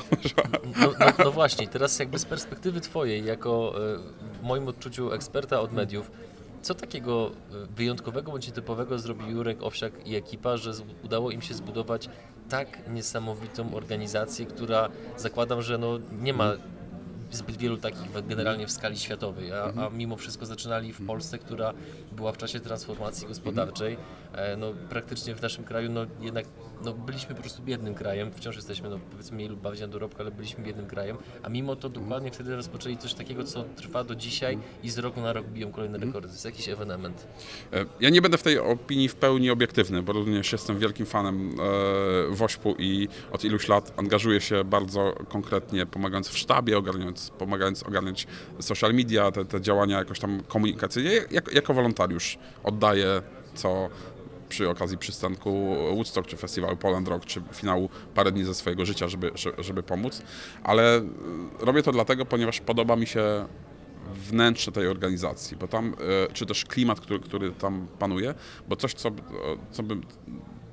No, 0.81 0.93
no, 0.99 1.05
no 1.23 1.31
właśnie, 1.31 1.67
teraz 1.67 1.99
jakby 1.99 2.19
z 2.19 2.25
perspektywy 2.25 2.81
Twojej, 2.81 3.25
jako 3.25 3.73
e, 3.75 3.97
w 4.39 4.43
moim 4.43 4.67
odczuciu 4.67 5.11
eksperta 5.11 5.61
od 5.61 5.73
mediów, 5.73 6.11
co 6.61 6.75
takiego 6.75 7.31
e, 7.31 7.75
wyjątkowego 7.75 8.31
bądź 8.31 8.47
nietypowego 8.47 8.99
zrobił 8.99 9.29
Jurek 9.29 9.63
Owsiak 9.63 10.07
i 10.07 10.15
ekipa, 10.15 10.57
że 10.57 10.71
udało 11.03 11.31
im 11.31 11.41
się 11.41 11.53
zbudować 11.53 12.09
tak 12.49 12.89
niesamowitą 12.89 13.75
organizację, 13.75 14.45
która 14.45 14.89
zakładam, 15.17 15.61
że 15.61 15.77
no 15.77 15.99
nie 16.21 16.33
ma 16.33 16.53
zbyt 17.35 17.57
wielu 17.57 17.77
takich 17.77 18.11
generalnie 18.27 18.67
w 18.67 18.71
skali 18.71 18.97
światowej, 18.99 19.51
a, 19.53 19.63
a 19.63 19.89
mimo 19.89 20.17
wszystko 20.17 20.45
zaczynali 20.45 20.93
w 20.93 21.05
Polsce, 21.05 21.37
która 21.37 21.73
była 22.11 22.31
w 22.31 22.37
czasie 22.37 22.59
transformacji 22.59 23.27
gospodarczej, 23.27 23.97
e, 24.33 24.57
no 24.57 24.73
praktycznie 24.89 25.35
w 25.35 25.41
naszym 25.41 25.63
kraju, 25.63 25.91
no 25.91 26.05
jednak 26.21 26.45
no, 26.83 26.93
byliśmy 26.93 27.35
po 27.35 27.41
prostu 27.41 27.63
biednym 27.63 27.93
krajem, 27.93 28.31
wciąż 28.31 28.55
jesteśmy 28.55 28.89
no, 28.89 28.99
powiedzmy 29.11 29.35
mniej 29.35 29.49
lub 29.49 29.59
bardziej 29.59 29.87
na 29.87 29.93
dorobku, 29.93 30.21
ale 30.21 30.31
byliśmy 30.31 30.63
biednym 30.63 30.87
krajem, 30.87 31.17
a 31.43 31.49
mimo 31.49 31.75
to 31.75 31.89
dokładnie 31.89 32.31
wtedy 32.31 32.55
rozpoczęli 32.55 32.97
coś 32.97 33.13
takiego, 33.13 33.43
co 33.43 33.63
trwa 33.63 34.03
do 34.03 34.15
dzisiaj 34.15 34.57
i 34.83 34.89
z 34.89 34.97
roku 34.97 35.21
na 35.21 35.33
rok 35.33 35.47
biją 35.47 35.71
kolejne 35.71 35.97
rekordy. 35.97 36.27
To 36.27 36.33
jest 36.33 36.45
jakiś 36.45 36.69
ewenement. 36.69 37.27
E, 37.73 37.85
Ja 37.99 38.09
nie 38.09 38.21
będę 38.21 38.37
w 38.37 38.43
tej 38.43 38.59
opinii 38.59 39.09
w 39.09 39.15
pełni 39.15 39.49
obiektywny, 39.49 40.01
bo 40.01 40.13
również 40.13 40.51
jestem 40.51 40.79
wielkim 40.79 41.05
fanem 41.05 41.55
e, 42.31 42.35
Wośpu 42.35 42.75
i 42.79 43.07
od 43.31 43.43
iluś 43.43 43.67
lat 43.67 43.93
angażuję 43.97 44.41
się 44.41 44.63
bardzo 44.63 45.13
konkretnie, 45.29 45.85
pomagając 45.85 46.29
w 46.29 46.37
sztabie, 46.37 46.77
ogarniając, 46.77 47.22
pomagając 47.29 47.83
ogarniać 47.83 48.27
social 48.59 48.93
media, 48.93 49.31
te, 49.31 49.45
te 49.45 49.61
działania 49.61 49.97
jakoś 49.97 50.19
tam 50.19 50.43
komunikacyjne. 50.47 51.11
Jak, 51.31 51.53
jako 51.53 51.73
wolontariusz 51.73 52.37
oddaję 52.63 53.21
co 53.55 53.89
przy 54.49 54.69
okazji 54.69 54.97
przystanku 54.97 55.75
Woodstock, 55.93 56.27
czy 56.27 56.37
festiwalu 56.37 56.77
Poland 56.77 57.07
Rock, 57.07 57.25
czy 57.25 57.41
finału 57.53 57.89
parę 58.15 58.31
dni 58.31 58.43
ze 58.43 58.53
swojego 58.53 58.85
życia, 58.85 59.07
żeby, 59.07 59.31
żeby- 59.57 59.83
pomóc. 59.83 60.21
Ale 60.63 60.97
e, 60.97 61.03
robię 61.59 61.83
to 61.83 61.91
dlatego, 61.91 62.25
ponieważ 62.25 62.59
podoba 62.59 62.95
mi 62.95 63.07
się 63.07 63.45
wnętrze 64.13 64.71
tej 64.71 64.87
organizacji, 64.87 65.57
bo 65.57 65.67
tam, 65.67 65.95
e, 66.29 66.33
czy 66.33 66.45
też 66.45 66.65
klimat, 66.65 66.99
który, 66.99 67.19
który 67.19 67.51
tam 67.51 67.87
panuje, 67.99 68.33
bo 68.69 68.75
coś, 68.75 68.93
co, 68.93 69.11
co, 69.71 69.83
bym, 69.83 70.03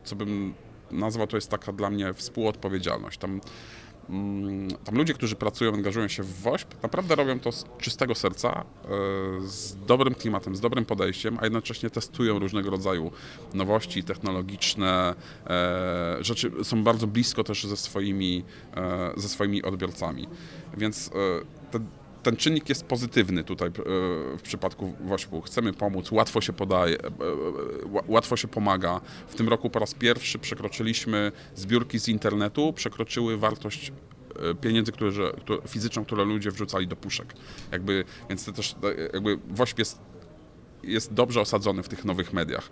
co 0.04 0.16
bym 0.16 0.54
nazwał, 0.90 1.26
to 1.26 1.36
jest 1.36 1.50
taka 1.50 1.72
dla 1.72 1.90
mnie 1.90 2.14
współodpowiedzialność. 2.14 3.18
Tam, 3.18 3.40
tam 4.84 4.94
ludzie, 4.94 5.14
którzy 5.14 5.36
pracują, 5.36 5.74
angażują 5.74 6.08
się 6.08 6.22
w 6.22 6.42
WOŚP, 6.42 6.74
naprawdę 6.82 7.14
robią 7.14 7.40
to 7.40 7.52
z 7.52 7.64
czystego 7.78 8.14
serca, 8.14 8.64
e, 8.84 8.88
z 9.40 9.76
dobrym 9.86 10.14
klimatem, 10.14 10.56
z 10.56 10.60
dobrym 10.60 10.84
podejściem, 10.84 11.38
a 11.40 11.44
jednocześnie 11.44 11.90
testują 11.90 12.38
różnego 12.38 12.70
rodzaju 12.70 13.10
nowości 13.54 14.04
technologiczne, 14.04 15.14
e, 15.46 16.16
rzeczy 16.20 16.52
są 16.62 16.84
bardzo 16.84 17.06
blisko 17.06 17.44
też 17.44 17.66
ze 17.66 17.76
swoimi, 17.76 18.44
e, 18.76 19.10
ze 19.16 19.28
swoimi 19.28 19.62
odbiorcami. 19.62 20.28
Więc 20.76 21.10
e, 21.72 21.80
ten, 22.22 22.36
czynnik 22.36 22.68
jest 22.68 22.84
pozytywny 22.84 23.44
tutaj 23.44 23.68
e, 23.68 23.72
w 24.36 24.40
przypadku 24.42 24.94
Wośpu. 25.00 25.40
Chcemy 25.42 25.72
pomóc, 25.72 26.12
łatwo 26.12 26.40
się 26.40 26.52
podaje, 26.52 26.96
e, 27.02 27.06
e, 27.06 27.10
ła- 27.86 28.04
łatwo 28.08 28.36
się 28.36 28.48
pomaga. 28.48 29.00
W 29.28 29.34
tym 29.34 29.48
roku 29.48 29.70
po 29.70 29.78
raz 29.78 29.94
pierwszy 29.94 30.38
przekroczyliśmy 30.38 31.32
zbiórki 31.54 31.98
z 31.98 32.08
internetu, 32.08 32.72
przekroczyły 32.72 33.36
wartość 33.36 33.92
pieniędzy, 34.60 34.92
które, 34.92 35.10
które, 35.40 35.58
fizyczną, 35.68 36.04
które 36.04 36.24
ludzie 36.24 36.50
wrzucali 36.50 36.86
do 36.86 36.96
puszek. 36.96 37.34
Jakby, 37.72 38.04
więc 38.28 38.44
to 38.44 38.52
też 38.52 38.74
jakby 39.12 39.38
Wośp 39.48 39.78
jest 39.78 39.98
jest 40.82 41.12
dobrze 41.12 41.40
osadzony 41.40 41.82
w 41.82 41.88
tych 41.88 42.04
nowych 42.04 42.32
mediach. 42.32 42.70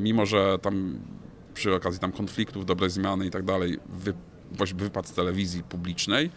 Mimo, 0.00 0.26
że 0.26 0.58
tam 0.62 1.00
przy 1.54 1.74
okazji 1.74 2.00
tam 2.00 2.12
konfliktów, 2.12 2.66
dobrej 2.66 2.90
zmiany 2.90 3.26
i 3.26 3.30
tak 3.30 3.44
dalej, 3.44 3.78
wypadł 4.74 5.08
z 5.08 5.12
telewizji 5.12 5.62
publicznej, 5.62 6.30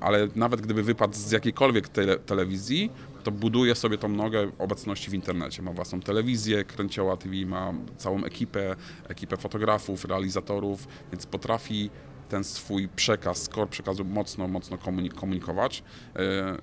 ale 0.00 0.28
nawet 0.34 0.60
gdyby 0.60 0.82
wypadł 0.82 1.14
z 1.14 1.30
jakiejkolwiek 1.30 1.88
tele, 1.88 2.18
telewizji, 2.18 2.92
to 3.24 3.30
buduje 3.30 3.74
sobie 3.74 3.98
tą 3.98 4.08
nogę 4.08 4.50
obecności 4.58 5.10
w 5.10 5.14
internecie. 5.14 5.62
Ma 5.62 5.72
własną 5.72 6.00
telewizję, 6.00 6.64
Kręcioła 6.64 7.16
TV 7.16 7.34
ma 7.46 7.72
całą 7.96 8.24
ekipę, 8.24 8.76
ekipę 9.08 9.36
fotografów, 9.36 10.04
realizatorów, 10.04 10.88
więc 11.12 11.26
potrafi 11.26 11.90
ten 12.28 12.44
swój 12.44 12.88
przekaz, 12.88 13.42
skor 13.42 13.68
przekazu 13.68 14.04
mocno, 14.04 14.48
mocno 14.48 14.76
komuni- 14.76 15.14
komunikować. 15.14 15.82
E, 16.16 16.56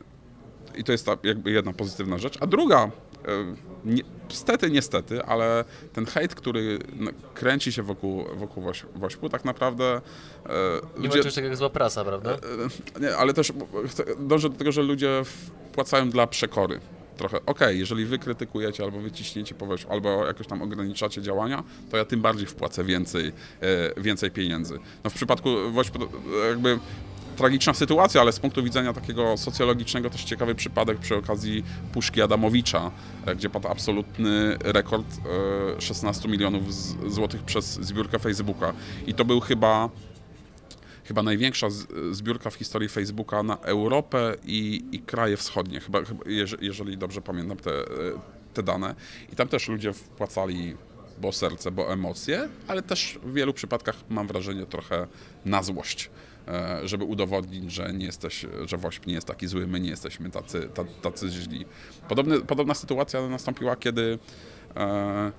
i 0.75 0.83
to 0.83 0.91
jest 0.91 1.05
ta 1.05 1.17
jakby 1.23 1.51
jedna 1.51 1.73
pozytywna 1.73 2.17
rzecz. 2.17 2.37
A 2.41 2.47
druga, 2.47 2.91
niestety, 4.29 4.71
niestety, 4.71 5.23
ale 5.23 5.65
ten 5.93 6.05
hejt, 6.05 6.35
który 6.35 6.79
kręci 7.33 7.71
się 7.71 7.83
wokół, 7.83 8.25
wokół 8.35 8.63
Woś, 8.63 8.85
Wośpu, 8.95 9.29
tak 9.29 9.45
naprawdę 9.45 9.85
e, 9.95 9.99
Nie 10.97 10.99
ma 10.99 11.05
ludzie... 11.05 11.09
czegoś 11.09 11.33
takiego 11.35 11.47
jak 11.47 11.57
zła 11.57 11.69
prasa, 11.69 12.05
prawda? 12.05 12.31
e, 12.31 12.99
Nie, 13.01 13.15
ale 13.15 13.33
też 13.33 13.53
dążę 14.19 14.49
do 14.49 14.57
tego, 14.57 14.71
że 14.71 14.81
ludzie 14.81 15.21
wpłacają 15.71 16.09
dla 16.09 16.27
przekory. 16.27 16.79
Trochę, 17.17 17.37
okej, 17.45 17.79
jeżeli 17.79 18.05
wy 18.05 18.19
krytykujecie 18.19 18.83
albo 18.83 18.99
wyciśniecie 18.99 19.55
powierzchnię, 19.55 19.91
albo 19.91 20.25
jakoś 20.25 20.47
tam 20.47 20.61
ograniczacie 20.61 21.21
działania, 21.21 21.63
to 21.91 21.97
ja 21.97 22.05
tym 22.05 22.21
bardziej 22.21 22.47
wpłacę 22.47 22.83
więcej, 22.83 23.31
e, 23.97 24.01
więcej 24.01 24.31
pieniędzy. 24.31 24.79
No 25.03 25.09
w 25.09 25.13
przypadku 25.13 25.49
e, 25.49 26.47
jakby 26.49 26.79
tragiczna 27.33 27.73
sytuacja, 27.73 28.21
ale 28.21 28.31
z 28.31 28.39
punktu 28.39 28.63
widzenia 28.63 28.93
takiego 28.93 29.37
socjologicznego 29.37 30.09
też 30.09 30.23
ciekawy 30.23 30.55
przypadek 30.55 30.97
przy 30.99 31.15
okazji 31.15 31.63
Puszki 31.93 32.21
Adamowicza, 32.21 32.91
e, 33.25 33.35
gdzie 33.35 33.49
padł 33.49 33.67
absolutny 33.67 34.57
rekord 34.63 35.07
e, 35.77 35.81
16 35.81 36.29
milionów 36.29 36.73
z- 36.73 37.13
złotych 37.13 37.43
przez 37.43 37.65
zbiórkę 37.73 38.19
Facebooka. 38.19 38.73
I 39.07 39.13
to 39.13 39.25
był 39.25 39.39
chyba 39.39 39.89
chyba 41.05 41.23
największa 41.23 41.67
zbiórka 42.11 42.49
w 42.49 42.55
historii 42.55 42.89
Facebooka 42.89 43.43
na 43.43 43.57
Europę 43.57 44.35
i, 44.45 44.83
i 44.91 44.99
kraje 44.99 45.37
wschodnie, 45.37 45.79
chyba, 45.79 46.03
chyba 46.05 46.23
jeże- 46.25 46.57
jeżeli 46.61 46.97
dobrze 46.97 47.21
pamiętam 47.21 47.57
te, 47.57 47.71
e, 47.71 47.83
te 48.53 48.63
dane. 48.63 48.95
I 49.33 49.35
tam 49.35 49.47
też 49.47 49.67
ludzie 49.69 49.93
wpłacali 49.93 50.75
bo 51.21 51.31
serce, 51.31 51.71
bo 51.71 51.93
emocje, 51.93 52.49
ale 52.67 52.81
też 52.81 53.19
w 53.23 53.33
wielu 53.33 53.53
przypadkach 53.53 53.95
mam 54.09 54.27
wrażenie 54.27 54.65
trochę 54.65 55.07
na 55.45 55.63
złość, 55.63 56.05
e, 56.05 56.09
żeby 56.83 57.03
udowodnić, 57.03 57.71
że 57.71 57.93
nie 57.93 58.05
jesteś, 58.05 58.45
że 58.65 58.77
WOŚP 58.77 59.07
nie 59.07 59.13
jest 59.13 59.27
taki 59.27 59.47
zły, 59.47 59.67
my 59.67 59.79
nie 59.79 59.89
jesteśmy 59.89 60.29
tacy, 60.29 60.69
ta- 60.73 60.85
tacy 61.01 61.29
źli. 61.29 61.65
Podobna 62.47 62.73
sytuacja 62.73 63.27
nastąpiła, 63.27 63.75
kiedy 63.75 64.19
e, 64.75 65.31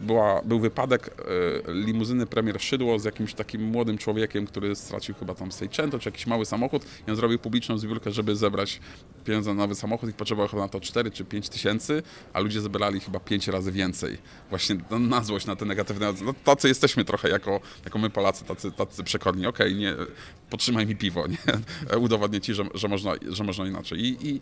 była, 0.00 0.42
był 0.42 0.60
wypadek 0.60 1.06
e, 1.08 1.72
limuzyny 1.72 2.26
premier 2.26 2.60
Szydło 2.60 2.98
z 2.98 3.04
jakimś 3.04 3.34
takim 3.34 3.62
młodym 3.62 3.98
człowiekiem, 3.98 4.46
który 4.46 4.76
stracił 4.76 5.14
chyba 5.14 5.34
tam 5.34 5.52
Seicento 5.52 5.98
czy 5.98 6.08
jakiś 6.08 6.26
mały 6.26 6.46
samochód 6.46 6.84
i 7.08 7.10
on 7.10 7.16
zrobił 7.16 7.38
publiczną 7.38 7.78
zbiórkę, 7.78 8.10
żeby 8.10 8.36
zebrać 8.36 8.80
pieniądze 9.24 9.54
na 9.54 9.62
nowy 9.62 9.74
samochód 9.74 10.10
i 10.10 10.12
potrzebował 10.12 10.48
chyba 10.48 10.62
na 10.62 10.68
to 10.68 10.80
4 10.80 11.10
czy 11.10 11.24
5 11.24 11.48
tysięcy, 11.48 12.02
a 12.32 12.40
ludzie 12.40 12.60
zebrali 12.60 13.00
chyba 13.00 13.20
5 13.20 13.48
razy 13.48 13.72
więcej. 13.72 14.18
Właśnie 14.50 14.76
no, 14.90 14.98
na 14.98 15.24
złość, 15.24 15.46
na 15.46 15.56
te 15.56 15.64
negatywne... 15.64 16.12
No, 16.24 16.34
tacy 16.44 16.68
jesteśmy 16.68 17.04
trochę 17.04 17.28
jako, 17.28 17.60
jako 17.84 17.98
my 17.98 18.10
Polacy, 18.10 18.44
tacy, 18.44 18.72
tacy 18.72 19.04
przekorni. 19.04 19.46
Okej, 19.46 19.74
nie, 19.74 19.96
potrzymaj 20.54 20.86
mi 20.86 20.96
piwo, 20.96 21.26
nie? 21.26 21.38
Udowodnię 21.98 22.40
ci, 22.40 22.54
że, 22.54 22.64
że, 22.74 22.88
można, 22.88 23.12
że 23.28 23.44
można 23.44 23.66
inaczej. 23.66 24.00
I, 24.00 24.28
i, 24.28 24.40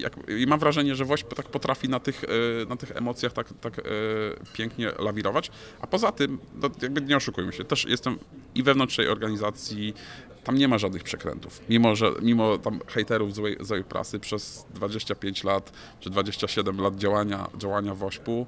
jak, 0.00 0.12
I 0.42 0.46
mam 0.46 0.60
wrażenie, 0.60 0.94
że 0.94 1.04
WOŚP 1.04 1.34
tak 1.34 1.46
potrafi 1.46 1.88
na 1.88 2.00
tych, 2.00 2.24
e, 2.24 2.66
na 2.68 2.76
tych 2.76 2.96
emocjach 2.96 3.32
tak, 3.32 3.48
tak 3.60 3.78
e, 3.78 3.82
pięknie 4.52 4.92
lawirować. 4.98 5.50
A 5.80 5.86
poza 5.86 6.12
tym, 6.12 6.38
no, 6.54 6.70
jakby 6.82 7.00
nie 7.00 7.16
oszukujmy 7.16 7.52
się, 7.52 7.64
też 7.64 7.84
jestem 7.84 8.18
i 8.54 8.62
wewnątrz 8.62 8.96
tej 8.96 9.08
organizacji, 9.08 9.94
tam 10.44 10.58
nie 10.58 10.68
ma 10.68 10.78
żadnych 10.78 11.02
przekrętów. 11.02 11.60
Mimo, 11.68 11.96
że 11.96 12.12
mimo 12.22 12.58
tam 12.58 12.80
hejterów 12.86 13.34
złej, 13.34 13.56
złej 13.60 13.84
prasy 13.84 14.20
przez 14.20 14.66
25 14.74 15.44
lat 15.44 15.72
czy 16.00 16.10
27 16.10 16.80
lat 16.80 16.96
działania, 16.96 17.48
działania 17.58 17.94
WOŚP-u, 17.94 18.46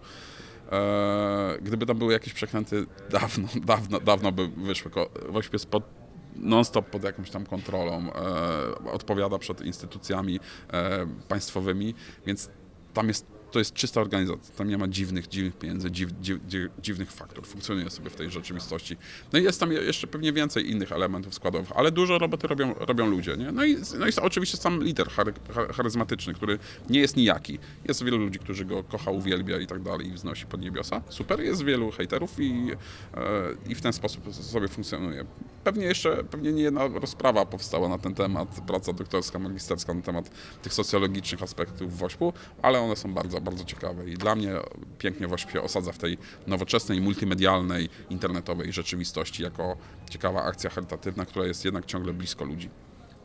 e, 0.72 1.58
gdyby 1.62 1.86
tam 1.86 1.98
były 1.98 2.12
jakieś 2.12 2.32
przekręty, 2.32 2.86
dawno, 3.10 3.48
dawno, 3.64 4.00
dawno 4.00 4.32
by 4.32 4.48
wyszły. 4.48 4.90
WOŚP 5.28 5.52
jest 5.52 5.66
pod 5.66 5.95
non-stop 6.38 6.90
pod 6.90 7.04
jakąś 7.04 7.30
tam 7.30 7.46
kontrolą, 7.46 8.12
e, 8.12 8.92
odpowiada 8.92 9.38
przed 9.38 9.60
instytucjami 9.60 10.40
e, 10.72 11.06
państwowymi, 11.28 11.94
więc 12.26 12.50
tam 12.94 13.08
jest, 13.08 13.26
to 13.50 13.58
jest 13.58 13.74
czysta 13.74 14.00
organizacja, 14.00 14.54
tam 14.54 14.68
nie 14.68 14.78
ma 14.78 14.88
dziwnych, 14.88 15.28
dziwnych 15.28 15.58
pieniędzy, 15.58 15.90
dziw, 15.90 16.10
dziw, 16.20 16.38
dziw, 16.48 16.68
dziwnych 16.82 17.12
faktur, 17.12 17.46
funkcjonuje 17.46 17.90
sobie 17.90 18.10
w 18.10 18.16
tej 18.16 18.30
rzeczywistości. 18.30 18.96
No 19.32 19.38
i 19.38 19.42
jest 19.42 19.60
tam 19.60 19.72
jeszcze 19.72 20.06
pewnie 20.06 20.32
więcej 20.32 20.70
innych 20.70 20.92
elementów 20.92 21.34
składowych, 21.34 21.72
ale 21.74 21.92
dużo 21.92 22.18
roboty 22.18 22.46
robią, 22.46 22.74
robią 22.74 23.06
ludzie, 23.06 23.36
nie? 23.36 23.52
No 23.52 23.64
i, 23.64 23.76
no 23.98 24.06
i 24.06 24.10
oczywiście 24.22 24.56
sam 24.56 24.84
lider 24.84 25.08
chary, 25.08 25.32
char- 25.32 25.74
charyzmatyczny, 25.74 26.34
który 26.34 26.58
nie 26.90 27.00
jest 27.00 27.16
nijaki. 27.16 27.58
Jest 27.88 28.04
wielu 28.04 28.16
ludzi, 28.18 28.38
którzy 28.38 28.64
go 28.64 28.84
kocha, 28.84 29.10
uwielbia 29.10 29.58
i 29.58 29.66
tak 29.66 29.82
dalej 29.82 30.06
i 30.06 30.12
wznosi 30.12 30.46
pod 30.46 30.60
niebiosa. 30.60 31.02
Super, 31.08 31.40
jest 31.40 31.64
wielu 31.64 31.90
hejterów 31.90 32.40
i, 32.40 32.70
e, 33.14 33.70
i 33.70 33.74
w 33.74 33.80
ten 33.80 33.92
sposób 33.92 34.34
sobie 34.34 34.68
funkcjonuje. 34.68 35.24
Pewnie 35.66 35.86
jeszcze, 35.86 36.24
pewnie 36.24 36.52
nie 36.52 36.62
jedna 36.62 36.88
rozprawa 36.88 37.46
powstała 37.46 37.88
na 37.88 37.98
ten 37.98 38.14
temat, 38.14 38.48
praca 38.66 38.92
doktorska, 38.92 39.38
magisterska 39.38 39.94
na 39.94 40.02
temat 40.02 40.30
tych 40.62 40.72
socjologicznych 40.72 41.42
aspektów 41.42 41.98
WOŚP-u, 41.98 42.32
ale 42.62 42.80
one 42.80 42.96
są 42.96 43.14
bardzo, 43.14 43.40
bardzo 43.40 43.64
ciekawe 43.64 44.10
i 44.10 44.14
dla 44.14 44.34
mnie 44.34 44.52
pięknie 44.98 45.28
WOŚP 45.28 45.50
się 45.50 45.62
osadza 45.62 45.92
w 45.92 45.98
tej 45.98 46.18
nowoczesnej, 46.46 47.00
multimedialnej, 47.00 47.88
internetowej 48.10 48.72
rzeczywistości 48.72 49.42
jako 49.42 49.76
ciekawa 50.10 50.42
akcja 50.42 50.70
charytatywna, 50.70 51.26
która 51.26 51.46
jest 51.46 51.64
jednak 51.64 51.86
ciągle 51.86 52.12
blisko 52.12 52.44
ludzi. 52.44 52.70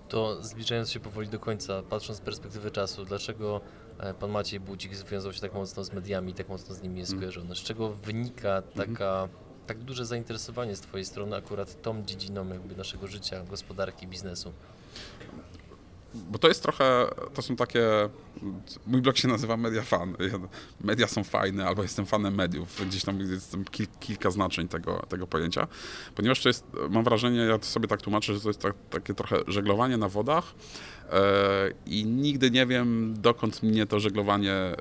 To 0.10 0.44
zbliżając 0.44 0.92
się 0.92 1.00
powoli 1.00 1.28
do 1.28 1.40
końca, 1.40 1.84
patrząc 1.84 2.20
z 2.20 2.22
perspektywy 2.22 2.72
czasu, 2.72 3.06
dlaczego 3.06 3.62
e, 4.00 4.14
pan 4.14 4.32
Maciej 4.32 4.60
Budzik 4.60 4.96
związał 4.96 5.34
się 5.34 5.42
tak 5.42 5.54
mocno 5.54 5.84
z 5.84 5.94
mediami, 5.94 6.34
tak 6.34 6.50
mocno 6.50 6.76
z 6.76 6.82
nimi 6.82 7.00
jest 7.00 7.12
skojarzony? 7.12 7.56
Z 7.56 7.60
czego 7.60 7.90
wynika 7.90 8.62
taka, 8.62 9.30
tak 9.72 9.80
duże 9.80 10.06
zainteresowanie 10.06 10.76
z 10.76 10.82
twojej 10.82 11.06
strony 11.06 11.36
akurat 11.36 11.82
tą 11.82 12.04
dziedziną 12.04 12.48
jakby 12.48 12.76
naszego 12.76 13.08
życia, 13.08 13.44
gospodarki, 13.44 14.08
biznesu? 14.08 14.52
Bo 16.14 16.40
to 16.40 16.48
jest 16.48 16.64
trochę, 16.64 17.08
to 17.34 17.42
są 17.42 17.56
takie, 17.56 17.82
mój 18.88 19.02
blog 19.02 19.18
się 19.18 19.28
nazywa 19.28 19.58
Media 19.58 19.82
Fan. 19.82 20.16
Media 20.82 21.08
są 21.08 21.24
fajne, 21.24 21.68
albo 21.68 21.84
jestem 21.84 22.06
fanem 22.06 22.36
mediów. 22.36 22.88
Gdzieś 22.88 23.04
tam 23.04 23.20
jest 23.20 23.58
kil, 23.72 23.88
kilka 24.00 24.32
znaczeń 24.32 24.68
tego, 24.68 25.06
tego 25.10 25.28
pojęcia. 25.28 25.68
Ponieważ 26.16 26.42
to 26.44 26.50
jest, 26.50 26.66
mam 26.90 27.04
wrażenie, 27.04 27.40
ja 27.40 27.58
to 27.58 27.66
sobie 27.66 27.88
tak 27.88 28.02
tłumaczę, 28.02 28.34
że 28.34 28.40
to 28.40 28.50
jest 28.50 28.62
tak, 28.62 28.76
takie 28.90 29.14
trochę 29.14 29.38
żeglowanie 29.48 29.98
na 29.98 30.10
wodach 30.10 30.54
e, 31.12 31.72
i 31.86 32.06
nigdy 32.06 32.52
nie 32.52 32.66
wiem, 32.66 33.14
dokąd 33.18 33.64
mnie 33.64 33.86
to 33.86 34.00
żeglowanie 34.00 34.54
e, 34.54 34.76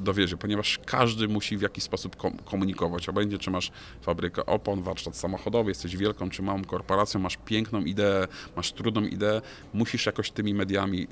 dowiezie, 0.00 0.36
ponieważ 0.36 0.80
każdy 0.86 1.28
musi 1.28 1.56
w 1.56 1.62
jakiś 1.62 1.84
sposób 1.84 2.16
kom, 2.16 2.38
komunikować. 2.38 3.08
Obojętnie, 3.08 3.38
czy 3.38 3.50
masz 3.50 3.70
fabrykę 4.02 4.46
opon, 4.46 4.82
warsztat 4.82 5.16
samochodowy, 5.16 5.70
jesteś 5.70 5.96
wielką 5.96 6.30
czy 6.30 6.42
małą 6.42 6.64
korporacją, 6.64 7.20
masz 7.20 7.36
piękną 7.36 7.80
ideę, 7.80 8.28
masz 8.56 8.72
trudną 8.72 9.02
ideę, 9.02 9.40
musisz 9.74 10.06
jakoś 10.06 10.30
tymi 10.30 10.54
mediami, 10.56 11.08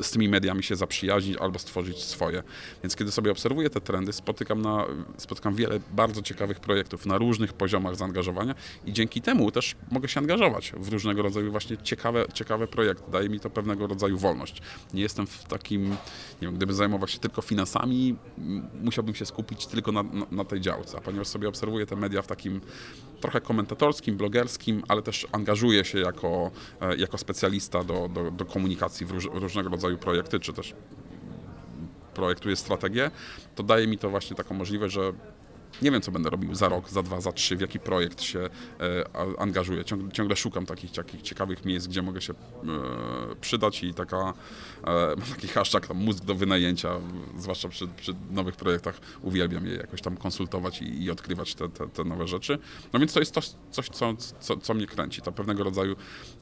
e, 0.00 0.04
z 0.04 0.10
tymi 0.10 0.28
mediami 0.28 0.62
się 0.62 0.76
zaprzyjaźnić 0.76 1.36
albo 1.36 1.58
stworzyć 1.58 1.98
swoje. 2.02 2.42
Więc 2.82 2.96
kiedy 2.96 3.12
sobie 3.12 3.30
obserwuję 3.30 3.70
te 3.70 3.80
trendy, 3.80 4.12
spotykam, 4.12 4.62
na, 4.62 4.86
spotykam 5.16 5.54
wiele 5.54 5.80
bardzo 5.92 6.22
ciekawych 6.22 6.60
projektów 6.60 7.06
na 7.06 7.18
różnych 7.18 7.52
poziomach 7.52 7.96
zaangażowania 7.96 8.54
i 8.86 8.92
dzięki 8.92 9.20
temu 9.22 9.50
też 9.50 9.76
mogę 9.90 10.08
się 10.08 10.20
angażować 10.20 10.72
w 10.76 10.88
różnego 10.88 11.22
rodzaju 11.22 11.50
właśnie 11.50 11.76
ciekawe, 11.76 12.24
ciekawe 12.34 12.66
projekty. 12.66 13.10
Daje 13.10 13.28
mi 13.28 13.40
to 13.40 13.50
pewnego 13.50 13.86
rodzaju 13.86 14.18
wolność. 14.18 14.62
Nie 14.94 15.02
jestem 15.02 15.26
w 15.26 15.44
takim, 15.44 15.90
nie 15.90 16.48
wiem, 16.48 16.54
gdyby 16.54 16.74
zajmować 16.74 17.10
się 17.10 17.18
tylko 17.18 17.42
finansami, 17.42 18.16
musiałbym 18.82 19.14
się 19.14 19.26
skupić 19.26 19.66
tylko 19.66 19.92
na, 19.92 20.02
na, 20.02 20.26
na 20.30 20.44
tej 20.44 20.60
działce. 20.60 20.98
A 20.98 21.00
ponieważ 21.00 21.26
sobie 21.28 21.48
obserwuję 21.48 21.86
te 21.86 21.96
media 21.96 22.22
w 22.22 22.26
takim 22.26 22.60
trochę 23.20 23.40
komentatorskim, 23.40 24.16
blogerskim, 24.16 24.82
ale 24.88 25.02
też 25.02 25.26
angażuję 25.32 25.84
się 25.84 25.98
jako, 25.98 26.50
e, 26.80 26.96
jako 26.96 27.18
specjalista 27.18 27.84
do, 27.84 28.08
do, 28.08 28.30
do 28.30 28.44
komunikacji 28.44 28.63
w 29.06 29.10
róż, 29.10 29.28
różnego 29.32 29.68
rodzaju 29.68 29.98
projekty, 29.98 30.40
czy 30.40 30.52
też 30.52 30.74
projektuję 32.14 32.56
strategię, 32.56 33.10
to 33.54 33.62
daje 33.62 33.86
mi 33.86 33.98
to 33.98 34.10
właśnie 34.10 34.36
taką 34.36 34.54
możliwość, 34.54 34.94
że 34.94 35.12
nie 35.82 35.90
wiem, 35.90 36.00
co 36.00 36.12
będę 36.12 36.30
robił 36.30 36.54
za 36.54 36.68
rok, 36.68 36.90
za 36.90 37.02
dwa, 37.02 37.20
za 37.20 37.32
trzy, 37.32 37.56
w 37.56 37.60
jaki 37.60 37.80
projekt 37.80 38.22
się 38.22 38.38
e, 38.40 38.50
angażuję. 39.38 39.84
Ciągle, 39.84 40.12
ciągle 40.12 40.36
szukam 40.36 40.66
takich, 40.66 40.92
takich 40.92 41.22
ciekawych 41.22 41.64
miejsc, 41.64 41.86
gdzie 41.86 42.02
mogę 42.02 42.20
się 42.20 42.32
e, 42.32 42.36
przydać 43.40 43.84
i 43.84 43.94
taka, 43.94 44.34
e, 44.86 45.16
taki 45.34 45.48
hashtag 45.48 45.86
tam 45.86 45.96
mózg 45.96 46.24
do 46.24 46.34
wynajęcia, 46.34 46.90
zwłaszcza 47.38 47.68
przy, 47.68 47.88
przy 47.88 48.14
nowych 48.30 48.56
projektach. 48.56 49.00
Uwielbiam 49.22 49.66
je 49.66 49.74
jakoś 49.74 50.02
tam 50.02 50.16
konsultować 50.16 50.82
i, 50.82 51.02
i 51.04 51.10
odkrywać 51.10 51.54
te, 51.54 51.68
te, 51.68 51.88
te 51.88 52.04
nowe 52.04 52.28
rzeczy. 52.28 52.58
No 52.92 53.00
więc 53.00 53.12
to 53.12 53.20
jest 53.20 53.34
coś, 53.34 53.50
coś 53.70 53.88
co, 53.88 54.14
co, 54.40 54.56
co 54.56 54.74
mnie 54.74 54.86
kręci. 54.86 55.22
To 55.22 55.32
pewnego 55.32 55.64
rodzaju 55.64 55.96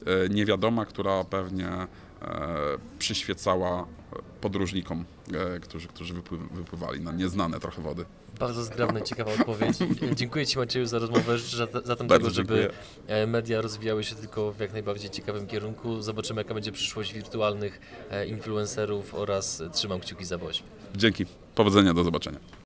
e, 0.05 0.29
niewiadoma, 0.29 0.85
która 0.85 1.23
pewnie 1.23 1.87
przyświecała 2.99 3.85
podróżnikom, 4.41 5.05
e, 5.55 5.59
którzy, 5.59 5.87
którzy 5.87 6.13
wypływ, 6.13 6.41
wypływali 6.51 7.01
na 7.01 7.11
nieznane 7.11 7.59
trochę 7.59 7.81
wody. 7.81 8.05
Bardzo 8.39 8.63
zgrabna 8.63 8.99
i 8.99 9.03
ciekawa 9.03 9.31
odpowiedź. 9.33 9.81
E, 9.81 10.15
Dziękuję 10.15 10.45
Ci 10.47 10.57
Macieju 10.57 10.85
za 10.85 10.99
rozmowę. 10.99 11.37
Życzę 11.37 11.57
za- 11.57 11.81
zatem 11.85 12.07
Bardzo 12.07 12.27
tego, 12.27 12.29
żeby 12.35 12.55
dziękuję. 12.55 12.79
e, 13.07 13.27
media 13.27 13.61
rozwijały 13.61 14.03
się 14.03 14.15
tylko 14.15 14.51
w 14.51 14.59
jak 14.59 14.73
najbardziej 14.73 15.09
ciekawym 15.09 15.47
kierunku. 15.47 16.01
Zobaczymy 16.01 16.41
jaka 16.41 16.53
będzie 16.53 16.71
przyszłość 16.71 17.13
wirtualnych 17.13 17.81
e, 18.11 18.25
influencerów 18.27 19.15
oraz 19.15 19.61
e, 19.61 19.69
trzymam 19.69 19.99
kciuki 19.99 20.25
za 20.25 20.37
WOŚP. 20.37 20.65
Dzięki. 20.95 21.25
Powodzenia, 21.55 21.93
do 21.93 22.03
zobaczenia. 22.03 22.39